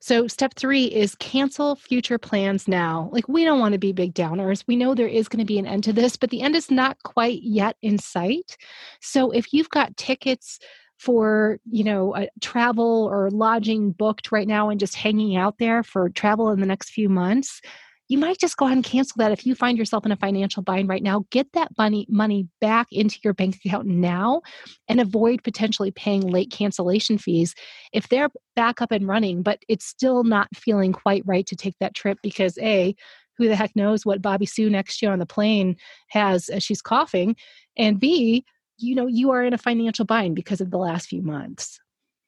So, 0.00 0.28
step 0.28 0.54
three 0.54 0.84
is 0.84 1.16
cancel 1.16 1.74
future 1.74 2.18
plans 2.18 2.68
now. 2.68 3.10
Like, 3.12 3.28
we 3.28 3.44
don't 3.44 3.58
want 3.58 3.72
to 3.72 3.78
be 3.78 3.92
big 3.92 4.14
downers. 4.14 4.62
We 4.68 4.76
know 4.76 4.94
there 4.94 5.08
is 5.08 5.26
going 5.26 5.40
to 5.40 5.44
be 5.44 5.58
an 5.58 5.66
end 5.66 5.82
to 5.84 5.92
this, 5.92 6.16
but 6.16 6.30
the 6.30 6.40
end 6.40 6.54
is 6.54 6.70
not 6.70 7.02
quite 7.02 7.42
yet 7.42 7.76
in 7.82 7.98
sight. 7.98 8.56
So, 9.00 9.32
if 9.32 9.52
you've 9.52 9.70
got 9.70 9.96
tickets 9.96 10.60
for, 10.98 11.58
you 11.70 11.84
know, 11.84 12.14
a 12.16 12.28
travel 12.40 13.08
or 13.10 13.30
lodging 13.30 13.92
booked 13.92 14.32
right 14.32 14.48
now 14.48 14.68
and 14.68 14.80
just 14.80 14.96
hanging 14.96 15.36
out 15.36 15.58
there 15.58 15.82
for 15.82 16.10
travel 16.10 16.50
in 16.50 16.60
the 16.60 16.66
next 16.66 16.90
few 16.90 17.08
months, 17.08 17.60
you 18.08 18.16
might 18.16 18.38
just 18.38 18.56
go 18.56 18.64
ahead 18.64 18.76
and 18.76 18.84
cancel 18.84 19.14
that 19.18 19.32
if 19.32 19.46
you 19.46 19.54
find 19.54 19.76
yourself 19.76 20.04
in 20.06 20.12
a 20.12 20.16
financial 20.16 20.62
bind 20.62 20.88
right 20.88 21.02
now. 21.02 21.26
Get 21.30 21.52
that 21.52 21.68
money 21.76 22.06
money 22.08 22.48
back 22.60 22.88
into 22.90 23.18
your 23.22 23.34
bank 23.34 23.58
account 23.64 23.86
now 23.86 24.40
and 24.88 25.00
avoid 25.00 25.44
potentially 25.44 25.90
paying 25.90 26.22
late 26.22 26.50
cancellation 26.50 27.18
fees 27.18 27.54
if 27.92 28.08
they're 28.08 28.30
back 28.56 28.80
up 28.80 28.90
and 28.90 29.06
running 29.06 29.42
but 29.42 29.60
it's 29.68 29.84
still 29.84 30.24
not 30.24 30.48
feeling 30.56 30.92
quite 30.92 31.22
right 31.26 31.46
to 31.46 31.54
take 31.54 31.74
that 31.80 31.94
trip 31.94 32.18
because 32.22 32.58
a 32.58 32.94
who 33.36 33.46
the 33.46 33.54
heck 33.54 33.76
knows 33.76 34.04
what 34.04 34.20
Bobby 34.20 34.46
Sue 34.46 34.68
next 34.68 35.00
year 35.00 35.12
on 35.12 35.20
the 35.20 35.26
plane 35.26 35.76
has 36.08 36.48
as 36.48 36.64
she's 36.64 36.82
coughing 36.82 37.36
and 37.76 38.00
b 38.00 38.44
you 38.78 38.94
know 38.94 39.06
you 39.06 39.30
are 39.30 39.42
in 39.42 39.52
a 39.52 39.58
financial 39.58 40.04
bind 40.04 40.34
because 40.34 40.60
of 40.60 40.70
the 40.70 40.78
last 40.78 41.08
few 41.08 41.22
months 41.22 41.80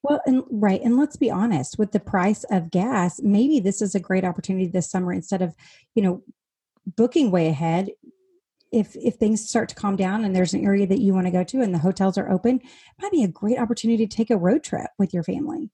well, 0.03 0.21
and 0.27 0.43
right. 0.51 0.81
And 0.83 0.97
let's 0.97 1.17
be 1.17 1.31
honest 1.31 1.79
with 1.79 1.93
the 1.93 2.01
price 2.01 2.45
of 2.51 2.71
gas, 2.71 3.21
maybe 3.23 3.61
this 3.61 3.83
is 3.83 3.95
a 3.95 4.01
great 4.01 4.25
opportunity 4.25 4.67
this 4.67 4.91
summer 4.91 5.13
instead 5.13 5.43
of, 5.43 5.55
you 5.95 6.03
know, 6.03 6.23
booking 6.97 7.31
way 7.31 7.49
ahead. 7.49 7.91
If 8.73 8.97
if 8.97 9.17
things 9.17 9.47
start 9.47 9.69
to 9.71 9.75
calm 9.75 9.97
down 9.97 10.25
and 10.25 10.35
there's 10.35 10.55
an 10.55 10.65
area 10.65 10.87
that 10.87 11.01
you 11.01 11.13
want 11.13 11.27
to 11.27 11.33
go 11.33 11.45
to 11.45 11.61
and 11.61 11.75
the 11.75 11.79
hotels 11.79 12.17
are 12.17 12.31
open, 12.31 12.57
it 12.57 13.03
might 13.03 13.13
be 13.13 13.25
a 13.25 13.29
great 13.29 13.59
opportunity 13.59 14.07
to 14.07 14.17
take 14.17 14.31
a 14.31 14.37
road 14.37 14.63
trip 14.63 14.91
with 14.99 15.13
your 15.13 15.25
family. 15.25 15.71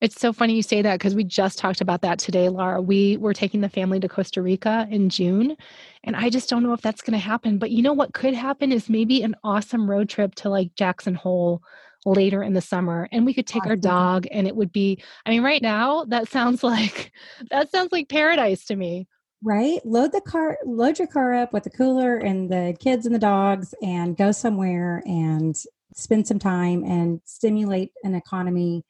It's 0.00 0.20
so 0.20 0.32
funny 0.32 0.54
you 0.54 0.62
say 0.62 0.80
that 0.80 0.98
because 0.98 1.16
we 1.16 1.24
just 1.24 1.58
talked 1.58 1.80
about 1.80 2.02
that 2.02 2.20
today, 2.20 2.48
Laura. 2.48 2.80
We 2.80 3.16
were 3.16 3.34
taking 3.34 3.62
the 3.62 3.68
family 3.68 3.98
to 3.98 4.08
Costa 4.08 4.40
Rica 4.40 4.86
in 4.90 5.08
June, 5.08 5.56
and 6.04 6.14
I 6.14 6.30
just 6.30 6.48
don't 6.48 6.62
know 6.62 6.72
if 6.72 6.82
that's 6.82 7.02
going 7.02 7.18
to 7.18 7.24
happen. 7.24 7.58
But 7.58 7.72
you 7.72 7.82
know 7.82 7.92
what 7.92 8.14
could 8.14 8.34
happen 8.34 8.70
is 8.70 8.88
maybe 8.88 9.22
an 9.22 9.34
awesome 9.42 9.90
road 9.90 10.08
trip 10.08 10.36
to 10.36 10.50
like 10.50 10.74
Jackson 10.76 11.16
Hole 11.16 11.62
later 12.06 12.42
in 12.42 12.54
the 12.54 12.60
summer 12.60 13.08
and 13.12 13.26
we 13.26 13.34
could 13.34 13.46
take 13.46 13.66
our 13.66 13.76
dog 13.76 14.26
and 14.30 14.46
it 14.46 14.54
would 14.54 14.72
be 14.72 15.02
i 15.26 15.30
mean 15.30 15.42
right 15.42 15.62
now 15.62 16.04
that 16.04 16.28
sounds 16.28 16.62
like 16.62 17.12
that 17.50 17.70
sounds 17.70 17.90
like 17.92 18.08
paradise 18.08 18.64
to 18.64 18.76
me 18.76 19.06
right 19.42 19.84
load 19.84 20.12
the 20.12 20.20
car 20.20 20.56
load 20.64 20.98
your 20.98 21.08
car 21.08 21.34
up 21.34 21.52
with 21.52 21.64
the 21.64 21.70
cooler 21.70 22.16
and 22.16 22.50
the 22.50 22.74
kids 22.80 23.04
and 23.04 23.14
the 23.14 23.18
dogs 23.18 23.74
and 23.82 24.16
go 24.16 24.32
somewhere 24.32 25.02
and 25.06 25.56
spend 25.94 26.26
some 26.26 26.38
time 26.38 26.84
and 26.84 27.20
stimulate 27.24 27.92
an 28.04 28.14
economy 28.14 28.84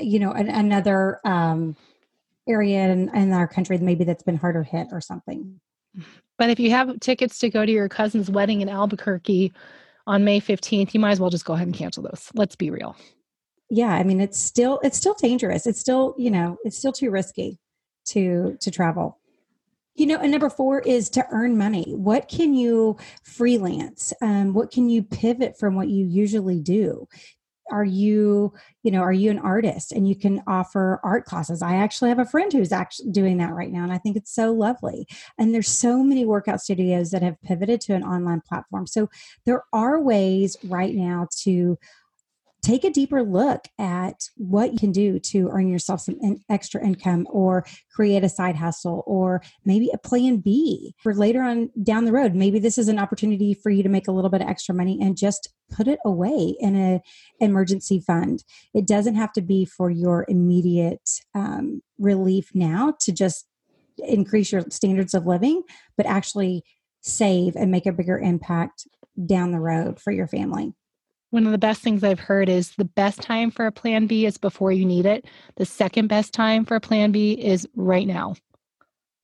you 0.00 0.18
know 0.18 0.32
an, 0.32 0.48
another 0.48 1.20
um, 1.24 1.76
area 2.48 2.88
in, 2.88 3.14
in 3.14 3.32
our 3.32 3.46
country 3.46 3.78
maybe 3.78 4.04
that's 4.04 4.22
been 4.22 4.36
harder 4.36 4.62
hit 4.62 4.88
or 4.92 5.00
something. 5.00 5.60
But 6.38 6.50
if 6.50 6.60
you 6.60 6.70
have 6.70 7.00
tickets 7.00 7.38
to 7.40 7.50
go 7.50 7.66
to 7.66 7.72
your 7.72 7.88
cousin's 7.88 8.30
wedding 8.30 8.60
in 8.60 8.68
albuquerque 8.68 9.52
on 10.06 10.24
may 10.24 10.40
15th 10.40 10.94
you 10.94 11.00
might 11.00 11.12
as 11.12 11.20
well 11.20 11.30
just 11.30 11.44
go 11.44 11.54
ahead 11.54 11.66
and 11.66 11.76
cancel 11.76 12.02
those. 12.02 12.30
Let's 12.34 12.56
be 12.56 12.70
real. 12.70 12.96
Yeah 13.70 13.92
i 13.92 14.02
mean 14.02 14.20
it's 14.20 14.38
still 14.38 14.80
it's 14.82 14.96
still 14.96 15.14
dangerous. 15.14 15.66
It's 15.66 15.80
still 15.80 16.14
you 16.18 16.30
know 16.30 16.56
it's 16.64 16.78
still 16.78 16.92
too 16.92 17.10
risky 17.10 17.58
to 18.06 18.56
to 18.60 18.70
travel. 18.70 19.18
You 19.94 20.06
know 20.06 20.18
and 20.18 20.30
number 20.30 20.48
four 20.48 20.80
is 20.80 21.10
to 21.10 21.26
earn 21.30 21.58
money. 21.58 21.92
What 21.94 22.28
can 22.28 22.54
you 22.54 22.96
freelance? 23.24 24.12
Um, 24.22 24.54
what 24.54 24.70
can 24.70 24.88
you 24.88 25.02
pivot 25.02 25.58
from 25.58 25.74
what 25.74 25.88
you 25.88 26.06
usually 26.06 26.60
do 26.60 27.08
are 27.70 27.84
you 27.84 28.52
you 28.82 28.90
know 28.90 29.00
are 29.00 29.12
you 29.12 29.30
an 29.30 29.38
artist 29.38 29.92
and 29.92 30.08
you 30.08 30.16
can 30.16 30.42
offer 30.46 31.00
art 31.02 31.24
classes? 31.24 31.62
I 31.62 31.76
actually 31.76 32.10
have 32.10 32.18
a 32.18 32.24
friend 32.24 32.52
who's 32.52 32.72
actually 32.72 33.10
doing 33.10 33.38
that 33.38 33.54
right 33.54 33.70
now 33.70 33.82
and 33.82 33.92
i 33.92 33.98
think 33.98 34.16
it's 34.16 34.34
so 34.34 34.52
lovely. 34.52 35.06
And 35.38 35.54
there's 35.54 35.68
so 35.68 36.02
many 36.02 36.24
workout 36.24 36.60
studios 36.60 37.10
that 37.10 37.22
have 37.22 37.40
pivoted 37.42 37.80
to 37.82 37.94
an 37.94 38.02
online 38.04 38.42
platform. 38.46 38.86
So 38.86 39.08
there 39.44 39.64
are 39.72 40.00
ways 40.00 40.56
right 40.64 40.94
now 40.94 41.28
to 41.42 41.78
take 42.62 42.84
a 42.84 42.90
deeper 42.90 43.22
look 43.22 43.66
at 43.78 44.24
what 44.36 44.72
you 44.72 44.78
can 44.78 44.92
do 44.92 45.18
to 45.18 45.48
earn 45.52 45.68
yourself 45.68 46.00
some 46.00 46.18
extra 46.48 46.84
income 46.84 47.26
or 47.30 47.64
create 47.94 48.24
a 48.24 48.28
side 48.28 48.56
hustle 48.56 49.04
or 49.06 49.42
maybe 49.64 49.90
a 49.92 49.98
plan 49.98 50.38
B 50.38 50.94
for 51.02 51.14
later 51.14 51.42
on 51.42 51.70
down 51.82 52.04
the 52.04 52.12
road. 52.12 52.34
Maybe 52.34 52.58
this 52.58 52.78
is 52.78 52.88
an 52.88 52.98
opportunity 52.98 53.54
for 53.54 53.70
you 53.70 53.82
to 53.82 53.88
make 53.88 54.08
a 54.08 54.12
little 54.12 54.30
bit 54.30 54.42
of 54.42 54.48
extra 54.48 54.74
money 54.74 54.98
and 55.00 55.16
just 55.16 55.48
put 55.70 55.86
it 55.86 56.00
away 56.04 56.56
in 56.58 56.74
an 56.74 57.00
emergency 57.40 58.00
fund. 58.00 58.42
It 58.74 58.86
doesn't 58.86 59.14
have 59.14 59.32
to 59.34 59.42
be 59.42 59.64
for 59.64 59.90
your 59.90 60.24
immediate 60.28 61.08
um, 61.34 61.82
relief 61.98 62.50
now 62.54 62.94
to 63.00 63.12
just 63.12 63.46
increase 63.98 64.52
your 64.52 64.62
standards 64.70 65.14
of 65.14 65.26
living, 65.26 65.62
but 65.96 66.06
actually 66.06 66.64
save 67.00 67.54
and 67.56 67.70
make 67.70 67.86
a 67.86 67.92
bigger 67.92 68.18
impact 68.18 68.86
down 69.26 69.52
the 69.52 69.60
road 69.60 70.00
for 70.00 70.12
your 70.12 70.26
family. 70.26 70.72
One 71.30 71.44
of 71.44 71.52
the 71.52 71.58
best 71.58 71.82
things 71.82 72.02
I've 72.02 72.20
heard 72.20 72.48
is 72.48 72.72
the 72.76 72.84
best 72.84 73.20
time 73.20 73.50
for 73.50 73.66
a 73.66 73.72
plan 73.72 74.06
B 74.06 74.24
is 74.24 74.38
before 74.38 74.72
you 74.72 74.86
need 74.86 75.04
it. 75.04 75.26
The 75.56 75.66
second 75.66 76.08
best 76.08 76.32
time 76.32 76.64
for 76.64 76.76
a 76.76 76.80
plan 76.80 77.12
B 77.12 77.32
is 77.32 77.68
right 77.76 78.06
now. 78.06 78.34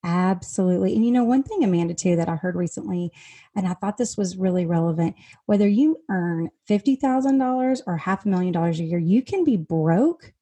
Absolutely. 0.04 0.94
And 0.94 1.04
you 1.04 1.10
know, 1.10 1.24
one 1.24 1.42
thing, 1.42 1.64
Amanda, 1.64 1.94
too, 1.94 2.16
that 2.16 2.28
I 2.28 2.36
heard 2.36 2.56
recently, 2.56 3.10
and 3.56 3.66
I 3.66 3.72
thought 3.72 3.96
this 3.96 4.18
was 4.18 4.36
really 4.36 4.66
relevant 4.66 5.16
whether 5.46 5.66
you 5.66 6.02
earn 6.10 6.50
$50,000 6.68 7.80
or 7.86 7.96
half 7.96 8.26
a 8.26 8.28
million 8.28 8.52
dollars 8.52 8.80
a 8.80 8.84
year, 8.84 8.98
you 8.98 9.22
can 9.22 9.44
be 9.44 9.56
broke 9.56 10.34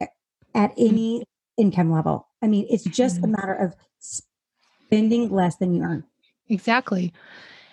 at 0.00 0.76
mm. 0.76 0.88
any 0.88 1.24
income 1.56 1.90
level. 1.90 2.28
I 2.40 2.46
mean, 2.46 2.66
it's 2.70 2.84
just 2.84 3.18
a 3.18 3.22
mm-hmm. 3.22 3.32
matter 3.32 3.54
of 3.54 3.74
spending 3.98 5.28
less 5.30 5.56
than 5.56 5.74
you 5.74 5.82
earn. 5.82 6.04
Exactly. 6.48 7.12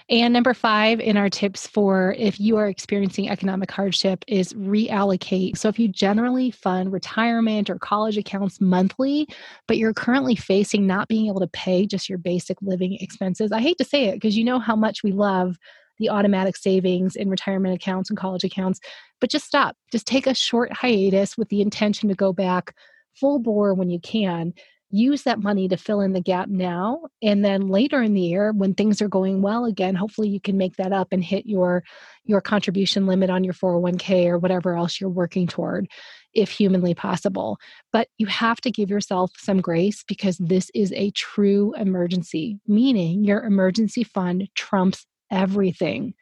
And 0.08 0.34
number 0.34 0.54
five 0.54 1.00
in 1.00 1.18
our 1.18 1.32
tips 1.32 1.66
for 1.66 2.14
if 2.20 2.40
you 2.40 2.58
are 2.58 2.68
experiencing 2.68 3.28
economic 3.28 3.72
hardship 3.72 4.24
is 4.28 4.54
reallocate. 4.54 5.58
So 5.58 5.68
if 5.68 5.80
you 5.80 5.88
generally 5.88 6.52
fund 6.52 6.94
retirement 6.94 7.72
or 7.72 7.80
college 7.80 8.16
accounts 8.16 8.62
monthly, 8.62 9.28
but 9.68 9.78
you're 9.78 9.96
currently 9.96 10.36
facing 10.36 10.86
not 10.86 11.08
being 11.08 11.28
able 11.28 11.40
to 11.40 11.48
pay 11.48 11.88
just 11.88 12.08
your 12.08 12.20
basic 12.20 12.62
living 12.62 12.98
expenses, 13.02 13.52
I 13.52 13.62
hate 13.62 13.80
to 13.80 13.84
say 13.84 14.06
it 14.06 14.16
because 14.16 14.38
you 14.38 14.44
know 14.44 14.60
how 14.60 14.76
much 14.76 15.02
we 15.04 15.12
love 15.12 15.58
the 15.98 16.10
automatic 16.10 16.56
savings 16.56 17.16
in 17.16 17.30
retirement 17.30 17.74
accounts 17.74 18.12
and 18.12 18.20
college 18.20 18.44
accounts, 18.44 18.80
but 19.20 19.32
just 19.32 19.46
stop. 19.46 19.76
Just 19.92 20.06
take 20.06 20.28
a 20.28 20.36
short 20.36 20.72
hiatus 20.72 21.36
with 21.36 21.50
the 21.50 21.62
intention 21.62 22.10
to 22.10 22.16
go 22.16 22.32
back 22.32 22.76
full 23.16 23.40
bore 23.40 23.74
when 23.74 23.90
you 23.90 24.00
can 24.00 24.54
use 24.96 25.24
that 25.24 25.42
money 25.42 25.68
to 25.68 25.78
fill 25.78 26.02
in 26.02 26.14
the 26.14 26.22
gap 26.22 26.48
now 26.48 27.02
and 27.22 27.44
then 27.44 27.68
later 27.68 28.02
in 28.02 28.14
the 28.14 28.22
year 28.22 28.52
when 28.54 28.74
things 28.74 29.02
are 29.02 29.08
going 29.08 29.42
well 29.42 29.66
again 29.66 29.96
hopefully 29.96 30.30
you 30.30 30.40
can 30.40 30.58
make 30.58 30.76
that 30.78 30.94
up 30.94 31.10
and 31.12 31.24
hit 31.24 31.46
your 31.46 31.84
your 32.24 32.42
contribution 32.42 33.06
limit 33.06 33.30
on 33.30 33.44
your 33.44 33.54
401k 33.54 34.28
or 34.28 34.38
whatever 34.38 34.76
else 34.76 35.00
you're 35.00 35.10
working 35.10 35.48
toward 35.48 35.88
if 36.34 36.50
humanly 36.50 36.94
possible. 36.94 37.58
But 37.94 38.10
you 38.18 38.28
have 38.28 38.60
to 38.62 38.72
give 38.72 38.90
yourself 38.90 39.32
some 39.38 39.62
grace 39.62 40.04
because 40.06 40.38
this 40.38 40.70
is 40.76 40.92
a 40.94 41.12
true 41.12 41.74
emergency 41.78 42.60
meaning 42.68 43.24
your 43.24 43.44
emergency 43.44 44.04
fund 44.04 44.48
trumps 44.56 45.06
everything 45.32 46.14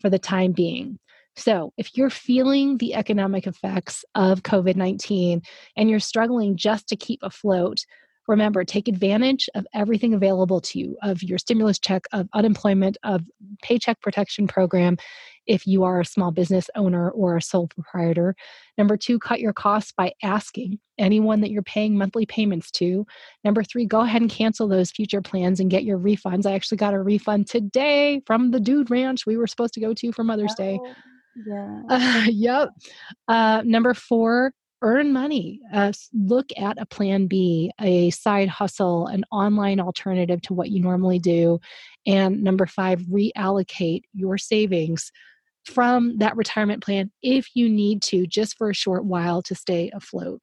for 0.00 0.10
the 0.10 0.18
time 0.18 0.52
being. 0.52 0.98
So, 1.36 1.72
if 1.76 1.96
you're 1.96 2.10
feeling 2.10 2.78
the 2.78 2.94
economic 2.94 3.46
effects 3.46 4.04
of 4.14 4.42
COVID 4.42 4.76
19 4.76 5.42
and 5.76 5.90
you're 5.90 6.00
struggling 6.00 6.56
just 6.56 6.88
to 6.88 6.96
keep 6.96 7.20
afloat, 7.22 7.84
remember 8.30 8.64
take 8.64 8.88
advantage 8.88 9.50
of 9.54 9.66
everything 9.74 10.14
available 10.14 10.60
to 10.60 10.78
you 10.78 10.96
of 11.02 11.22
your 11.22 11.36
stimulus 11.36 11.78
check 11.78 12.04
of 12.12 12.28
unemployment 12.32 12.96
of 13.02 13.22
paycheck 13.62 14.00
protection 14.00 14.46
program 14.46 14.96
if 15.46 15.66
you 15.66 15.82
are 15.82 16.00
a 16.00 16.04
small 16.04 16.30
business 16.30 16.70
owner 16.76 17.10
or 17.10 17.36
a 17.36 17.42
sole 17.42 17.66
proprietor 17.66 18.34
number 18.78 18.96
two 18.96 19.18
cut 19.18 19.40
your 19.40 19.52
costs 19.52 19.92
by 19.92 20.12
asking 20.22 20.78
anyone 20.96 21.40
that 21.40 21.50
you're 21.50 21.62
paying 21.62 21.98
monthly 21.98 22.24
payments 22.24 22.70
to 22.70 23.04
number 23.44 23.64
three 23.64 23.84
go 23.84 24.00
ahead 24.00 24.22
and 24.22 24.30
cancel 24.30 24.68
those 24.68 24.92
future 24.92 25.20
plans 25.20 25.58
and 25.58 25.70
get 25.70 25.84
your 25.84 25.98
refunds 25.98 26.46
i 26.46 26.52
actually 26.52 26.78
got 26.78 26.94
a 26.94 27.02
refund 27.02 27.48
today 27.48 28.22
from 28.26 28.52
the 28.52 28.60
dude 28.60 28.90
ranch 28.90 29.26
we 29.26 29.36
were 29.36 29.46
supposed 29.46 29.74
to 29.74 29.80
go 29.80 29.92
to 29.92 30.12
for 30.12 30.22
mother's 30.22 30.54
day 30.54 30.78
oh, 30.80 30.94
yeah. 31.46 31.82
Uh, 31.88 32.26
yep. 32.28 32.68
Uh, 33.28 33.62
number 33.64 33.94
four, 33.94 34.52
earn 34.82 35.12
money. 35.12 35.60
Uh, 35.72 35.92
look 36.12 36.46
at 36.56 36.80
a 36.80 36.86
plan 36.86 37.26
B, 37.26 37.70
a 37.80 38.10
side 38.10 38.48
hustle, 38.48 39.06
an 39.06 39.24
online 39.30 39.80
alternative 39.80 40.40
to 40.42 40.54
what 40.54 40.70
you 40.70 40.80
normally 40.80 41.18
do. 41.18 41.60
And 42.06 42.42
number 42.42 42.66
five, 42.66 43.00
reallocate 43.02 44.02
your 44.14 44.38
savings 44.38 45.12
from 45.64 46.18
that 46.18 46.36
retirement 46.36 46.82
plan 46.82 47.10
if 47.22 47.48
you 47.54 47.68
need 47.68 48.02
to, 48.02 48.26
just 48.26 48.56
for 48.56 48.70
a 48.70 48.74
short 48.74 49.04
while 49.04 49.42
to 49.42 49.54
stay 49.54 49.90
afloat. 49.94 50.40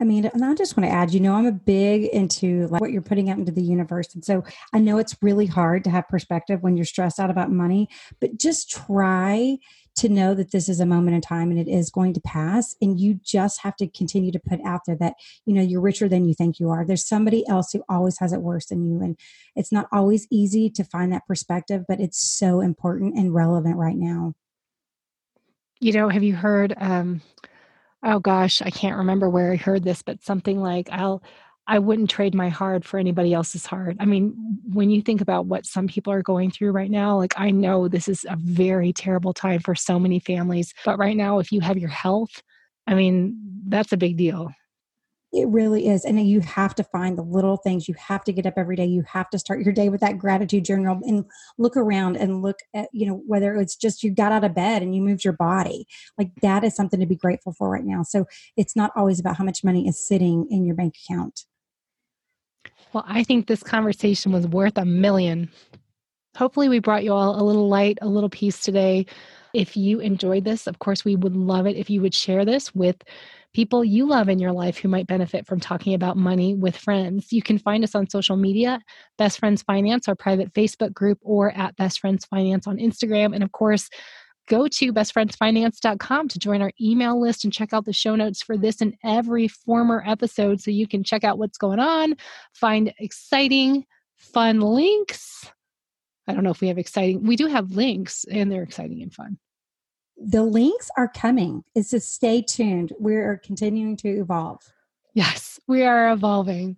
I 0.00 0.04
mean, 0.04 0.26
and 0.26 0.44
I 0.44 0.54
just 0.54 0.76
want 0.76 0.88
to 0.88 0.94
add, 0.94 1.12
you 1.12 1.18
know, 1.18 1.34
I'm 1.34 1.46
a 1.46 1.52
big 1.52 2.04
into 2.04 2.68
like 2.68 2.80
what 2.80 2.92
you're 2.92 3.02
putting 3.02 3.30
out 3.30 3.38
into 3.38 3.50
the 3.50 3.62
universe. 3.62 4.14
And 4.14 4.24
so 4.24 4.44
I 4.72 4.78
know 4.78 4.98
it's 4.98 5.16
really 5.22 5.46
hard 5.46 5.82
to 5.84 5.90
have 5.90 6.08
perspective 6.08 6.62
when 6.62 6.76
you're 6.76 6.84
stressed 6.86 7.18
out 7.18 7.30
about 7.30 7.50
money, 7.50 7.88
but 8.20 8.38
just 8.38 8.70
try 8.70 9.58
to 9.98 10.08
know 10.08 10.34
that 10.34 10.52
this 10.52 10.68
is 10.68 10.80
a 10.80 10.86
moment 10.86 11.14
in 11.14 11.20
time 11.20 11.50
and 11.50 11.58
it 11.60 11.68
is 11.68 11.90
going 11.90 12.14
to 12.14 12.20
pass. 12.20 12.74
And 12.80 12.98
you 12.98 13.20
just 13.22 13.60
have 13.62 13.76
to 13.76 13.88
continue 13.88 14.32
to 14.32 14.40
put 14.40 14.60
out 14.64 14.80
there 14.86 14.96
that 14.96 15.14
you 15.46 15.54
know 15.54 15.62
you're 15.62 15.80
richer 15.80 16.08
than 16.08 16.24
you 16.24 16.34
think 16.34 16.58
you 16.58 16.70
are. 16.70 16.84
There's 16.84 17.06
somebody 17.06 17.46
else 17.48 17.72
who 17.72 17.82
always 17.88 18.18
has 18.18 18.32
it 18.32 18.42
worse 18.42 18.66
than 18.66 18.88
you. 18.88 19.00
And 19.00 19.18
it's 19.54 19.72
not 19.72 19.88
always 19.92 20.26
easy 20.30 20.70
to 20.70 20.84
find 20.84 21.12
that 21.12 21.26
perspective 21.26 21.84
but 21.88 22.00
it's 22.00 22.18
so 22.18 22.60
important 22.60 23.16
and 23.16 23.34
relevant 23.34 23.76
right 23.76 23.96
now. 23.96 24.34
You 25.80 25.92
know 25.92 26.08
have 26.08 26.22
you 26.22 26.34
heard 26.34 26.74
um 26.76 27.22
oh 28.02 28.18
gosh 28.18 28.62
i 28.62 28.70
can't 28.70 28.96
remember 28.96 29.28
where 29.28 29.52
i 29.52 29.56
heard 29.56 29.84
this 29.84 30.02
but 30.02 30.22
something 30.22 30.60
like 30.60 30.88
i'll 30.90 31.22
I 31.68 31.78
wouldn't 31.78 32.08
trade 32.08 32.34
my 32.34 32.48
heart 32.48 32.82
for 32.82 32.98
anybody 32.98 33.34
else's 33.34 33.66
heart. 33.66 33.96
I 34.00 34.06
mean, 34.06 34.34
when 34.72 34.88
you 34.88 35.02
think 35.02 35.20
about 35.20 35.44
what 35.44 35.66
some 35.66 35.86
people 35.86 36.10
are 36.14 36.22
going 36.22 36.50
through 36.50 36.72
right 36.72 36.90
now, 36.90 37.18
like 37.18 37.34
I 37.36 37.50
know 37.50 37.88
this 37.88 38.08
is 38.08 38.24
a 38.26 38.36
very 38.36 38.90
terrible 38.92 39.34
time 39.34 39.60
for 39.60 39.74
so 39.74 39.98
many 40.00 40.18
families, 40.18 40.72
but 40.86 40.98
right 40.98 41.16
now, 41.16 41.40
if 41.40 41.52
you 41.52 41.60
have 41.60 41.76
your 41.76 41.90
health, 41.90 42.42
I 42.86 42.94
mean, 42.94 43.36
that's 43.66 43.92
a 43.92 43.98
big 43.98 44.16
deal. 44.16 44.50
It 45.30 45.46
really 45.48 45.88
is. 45.88 46.06
And 46.06 46.26
you 46.26 46.40
have 46.40 46.74
to 46.76 46.84
find 46.84 47.18
the 47.18 47.22
little 47.22 47.58
things. 47.58 47.86
You 47.86 47.94
have 47.98 48.24
to 48.24 48.32
get 48.32 48.46
up 48.46 48.54
every 48.56 48.76
day. 48.76 48.86
You 48.86 49.02
have 49.02 49.28
to 49.28 49.38
start 49.38 49.60
your 49.60 49.74
day 49.74 49.90
with 49.90 50.00
that 50.00 50.16
gratitude 50.16 50.64
journal 50.64 50.98
and 51.02 51.26
look 51.58 51.76
around 51.76 52.16
and 52.16 52.40
look 52.40 52.60
at, 52.72 52.88
you 52.94 53.06
know, 53.06 53.22
whether 53.26 53.54
it's 53.56 53.76
just 53.76 54.02
you 54.02 54.10
got 54.10 54.32
out 54.32 54.42
of 54.42 54.54
bed 54.54 54.80
and 54.80 54.94
you 54.94 55.02
moved 55.02 55.24
your 55.24 55.34
body. 55.34 55.86
Like 56.16 56.30
that 56.40 56.64
is 56.64 56.74
something 56.74 56.98
to 56.98 57.04
be 57.04 57.14
grateful 57.14 57.52
for 57.52 57.68
right 57.68 57.84
now. 57.84 58.04
So 58.04 58.24
it's 58.56 58.74
not 58.74 58.90
always 58.96 59.20
about 59.20 59.36
how 59.36 59.44
much 59.44 59.62
money 59.62 59.86
is 59.86 60.02
sitting 60.02 60.46
in 60.50 60.64
your 60.64 60.74
bank 60.74 60.94
account. 61.04 61.44
Well, 62.92 63.04
I 63.06 63.22
think 63.22 63.46
this 63.46 63.62
conversation 63.62 64.32
was 64.32 64.46
worth 64.46 64.78
a 64.78 64.84
million. 64.84 65.50
Hopefully, 66.36 66.68
we 66.68 66.78
brought 66.78 67.04
you 67.04 67.12
all 67.12 67.40
a 67.40 67.44
little 67.44 67.68
light, 67.68 67.98
a 68.00 68.08
little 68.08 68.30
peace 68.30 68.60
today. 68.60 69.06
If 69.54 69.76
you 69.76 70.00
enjoyed 70.00 70.44
this, 70.44 70.66
of 70.66 70.78
course, 70.78 71.04
we 71.04 71.16
would 71.16 71.36
love 71.36 71.66
it 71.66 71.76
if 71.76 71.90
you 71.90 72.00
would 72.00 72.14
share 72.14 72.44
this 72.44 72.74
with 72.74 72.96
people 73.54 73.84
you 73.84 74.06
love 74.06 74.28
in 74.28 74.38
your 74.38 74.52
life 74.52 74.78
who 74.78 74.88
might 74.88 75.06
benefit 75.06 75.46
from 75.46 75.58
talking 75.58 75.94
about 75.94 76.16
money 76.16 76.54
with 76.54 76.76
friends. 76.76 77.32
You 77.32 77.42
can 77.42 77.58
find 77.58 77.82
us 77.82 77.94
on 77.94 78.08
social 78.08 78.36
media, 78.36 78.80
Best 79.16 79.38
Friends 79.38 79.62
Finance, 79.62 80.06
our 80.06 80.14
private 80.14 80.52
Facebook 80.52 80.92
group, 80.92 81.18
or 81.22 81.50
at 81.52 81.76
Best 81.76 82.00
Friends 82.00 82.24
Finance 82.26 82.66
on 82.66 82.76
Instagram. 82.76 83.34
And 83.34 83.42
of 83.42 83.52
course, 83.52 83.88
go 84.48 84.66
to 84.66 84.92
bestfriendsfinance.com 84.92 86.28
to 86.28 86.38
join 86.38 86.62
our 86.62 86.72
email 86.80 87.20
list 87.20 87.44
and 87.44 87.52
check 87.52 87.72
out 87.72 87.84
the 87.84 87.92
show 87.92 88.16
notes 88.16 88.42
for 88.42 88.56
this 88.56 88.80
and 88.80 88.94
every 89.04 89.48
former 89.48 90.02
episode 90.06 90.60
so 90.60 90.70
you 90.70 90.86
can 90.86 91.04
check 91.04 91.24
out 91.24 91.38
what's 91.38 91.58
going 91.58 91.78
on, 91.78 92.16
find 92.52 92.92
exciting, 92.98 93.84
fun 94.16 94.60
links. 94.60 95.50
I 96.26 96.34
don't 96.34 96.44
know 96.44 96.50
if 96.50 96.60
we 96.60 96.68
have 96.68 96.78
exciting, 96.78 97.24
we 97.24 97.36
do 97.36 97.46
have 97.46 97.72
links 97.72 98.24
and 98.30 98.50
they're 98.50 98.62
exciting 98.62 99.02
and 99.02 99.12
fun. 99.12 99.38
The 100.16 100.42
links 100.42 100.90
are 100.96 101.08
coming. 101.08 101.62
It's 101.74 101.90
just 101.90 102.12
stay 102.12 102.42
tuned. 102.42 102.92
We're 102.98 103.38
continuing 103.38 103.96
to 103.98 104.08
evolve. 104.08 104.60
Yes, 105.14 105.60
we 105.68 105.84
are 105.84 106.10
evolving. 106.10 106.76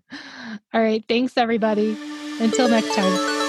All 0.75 0.81
right. 0.81 1.05
Thanks, 1.09 1.37
everybody. 1.37 1.97
Until 2.41 2.69
next 2.69 2.95
time. 2.95 3.40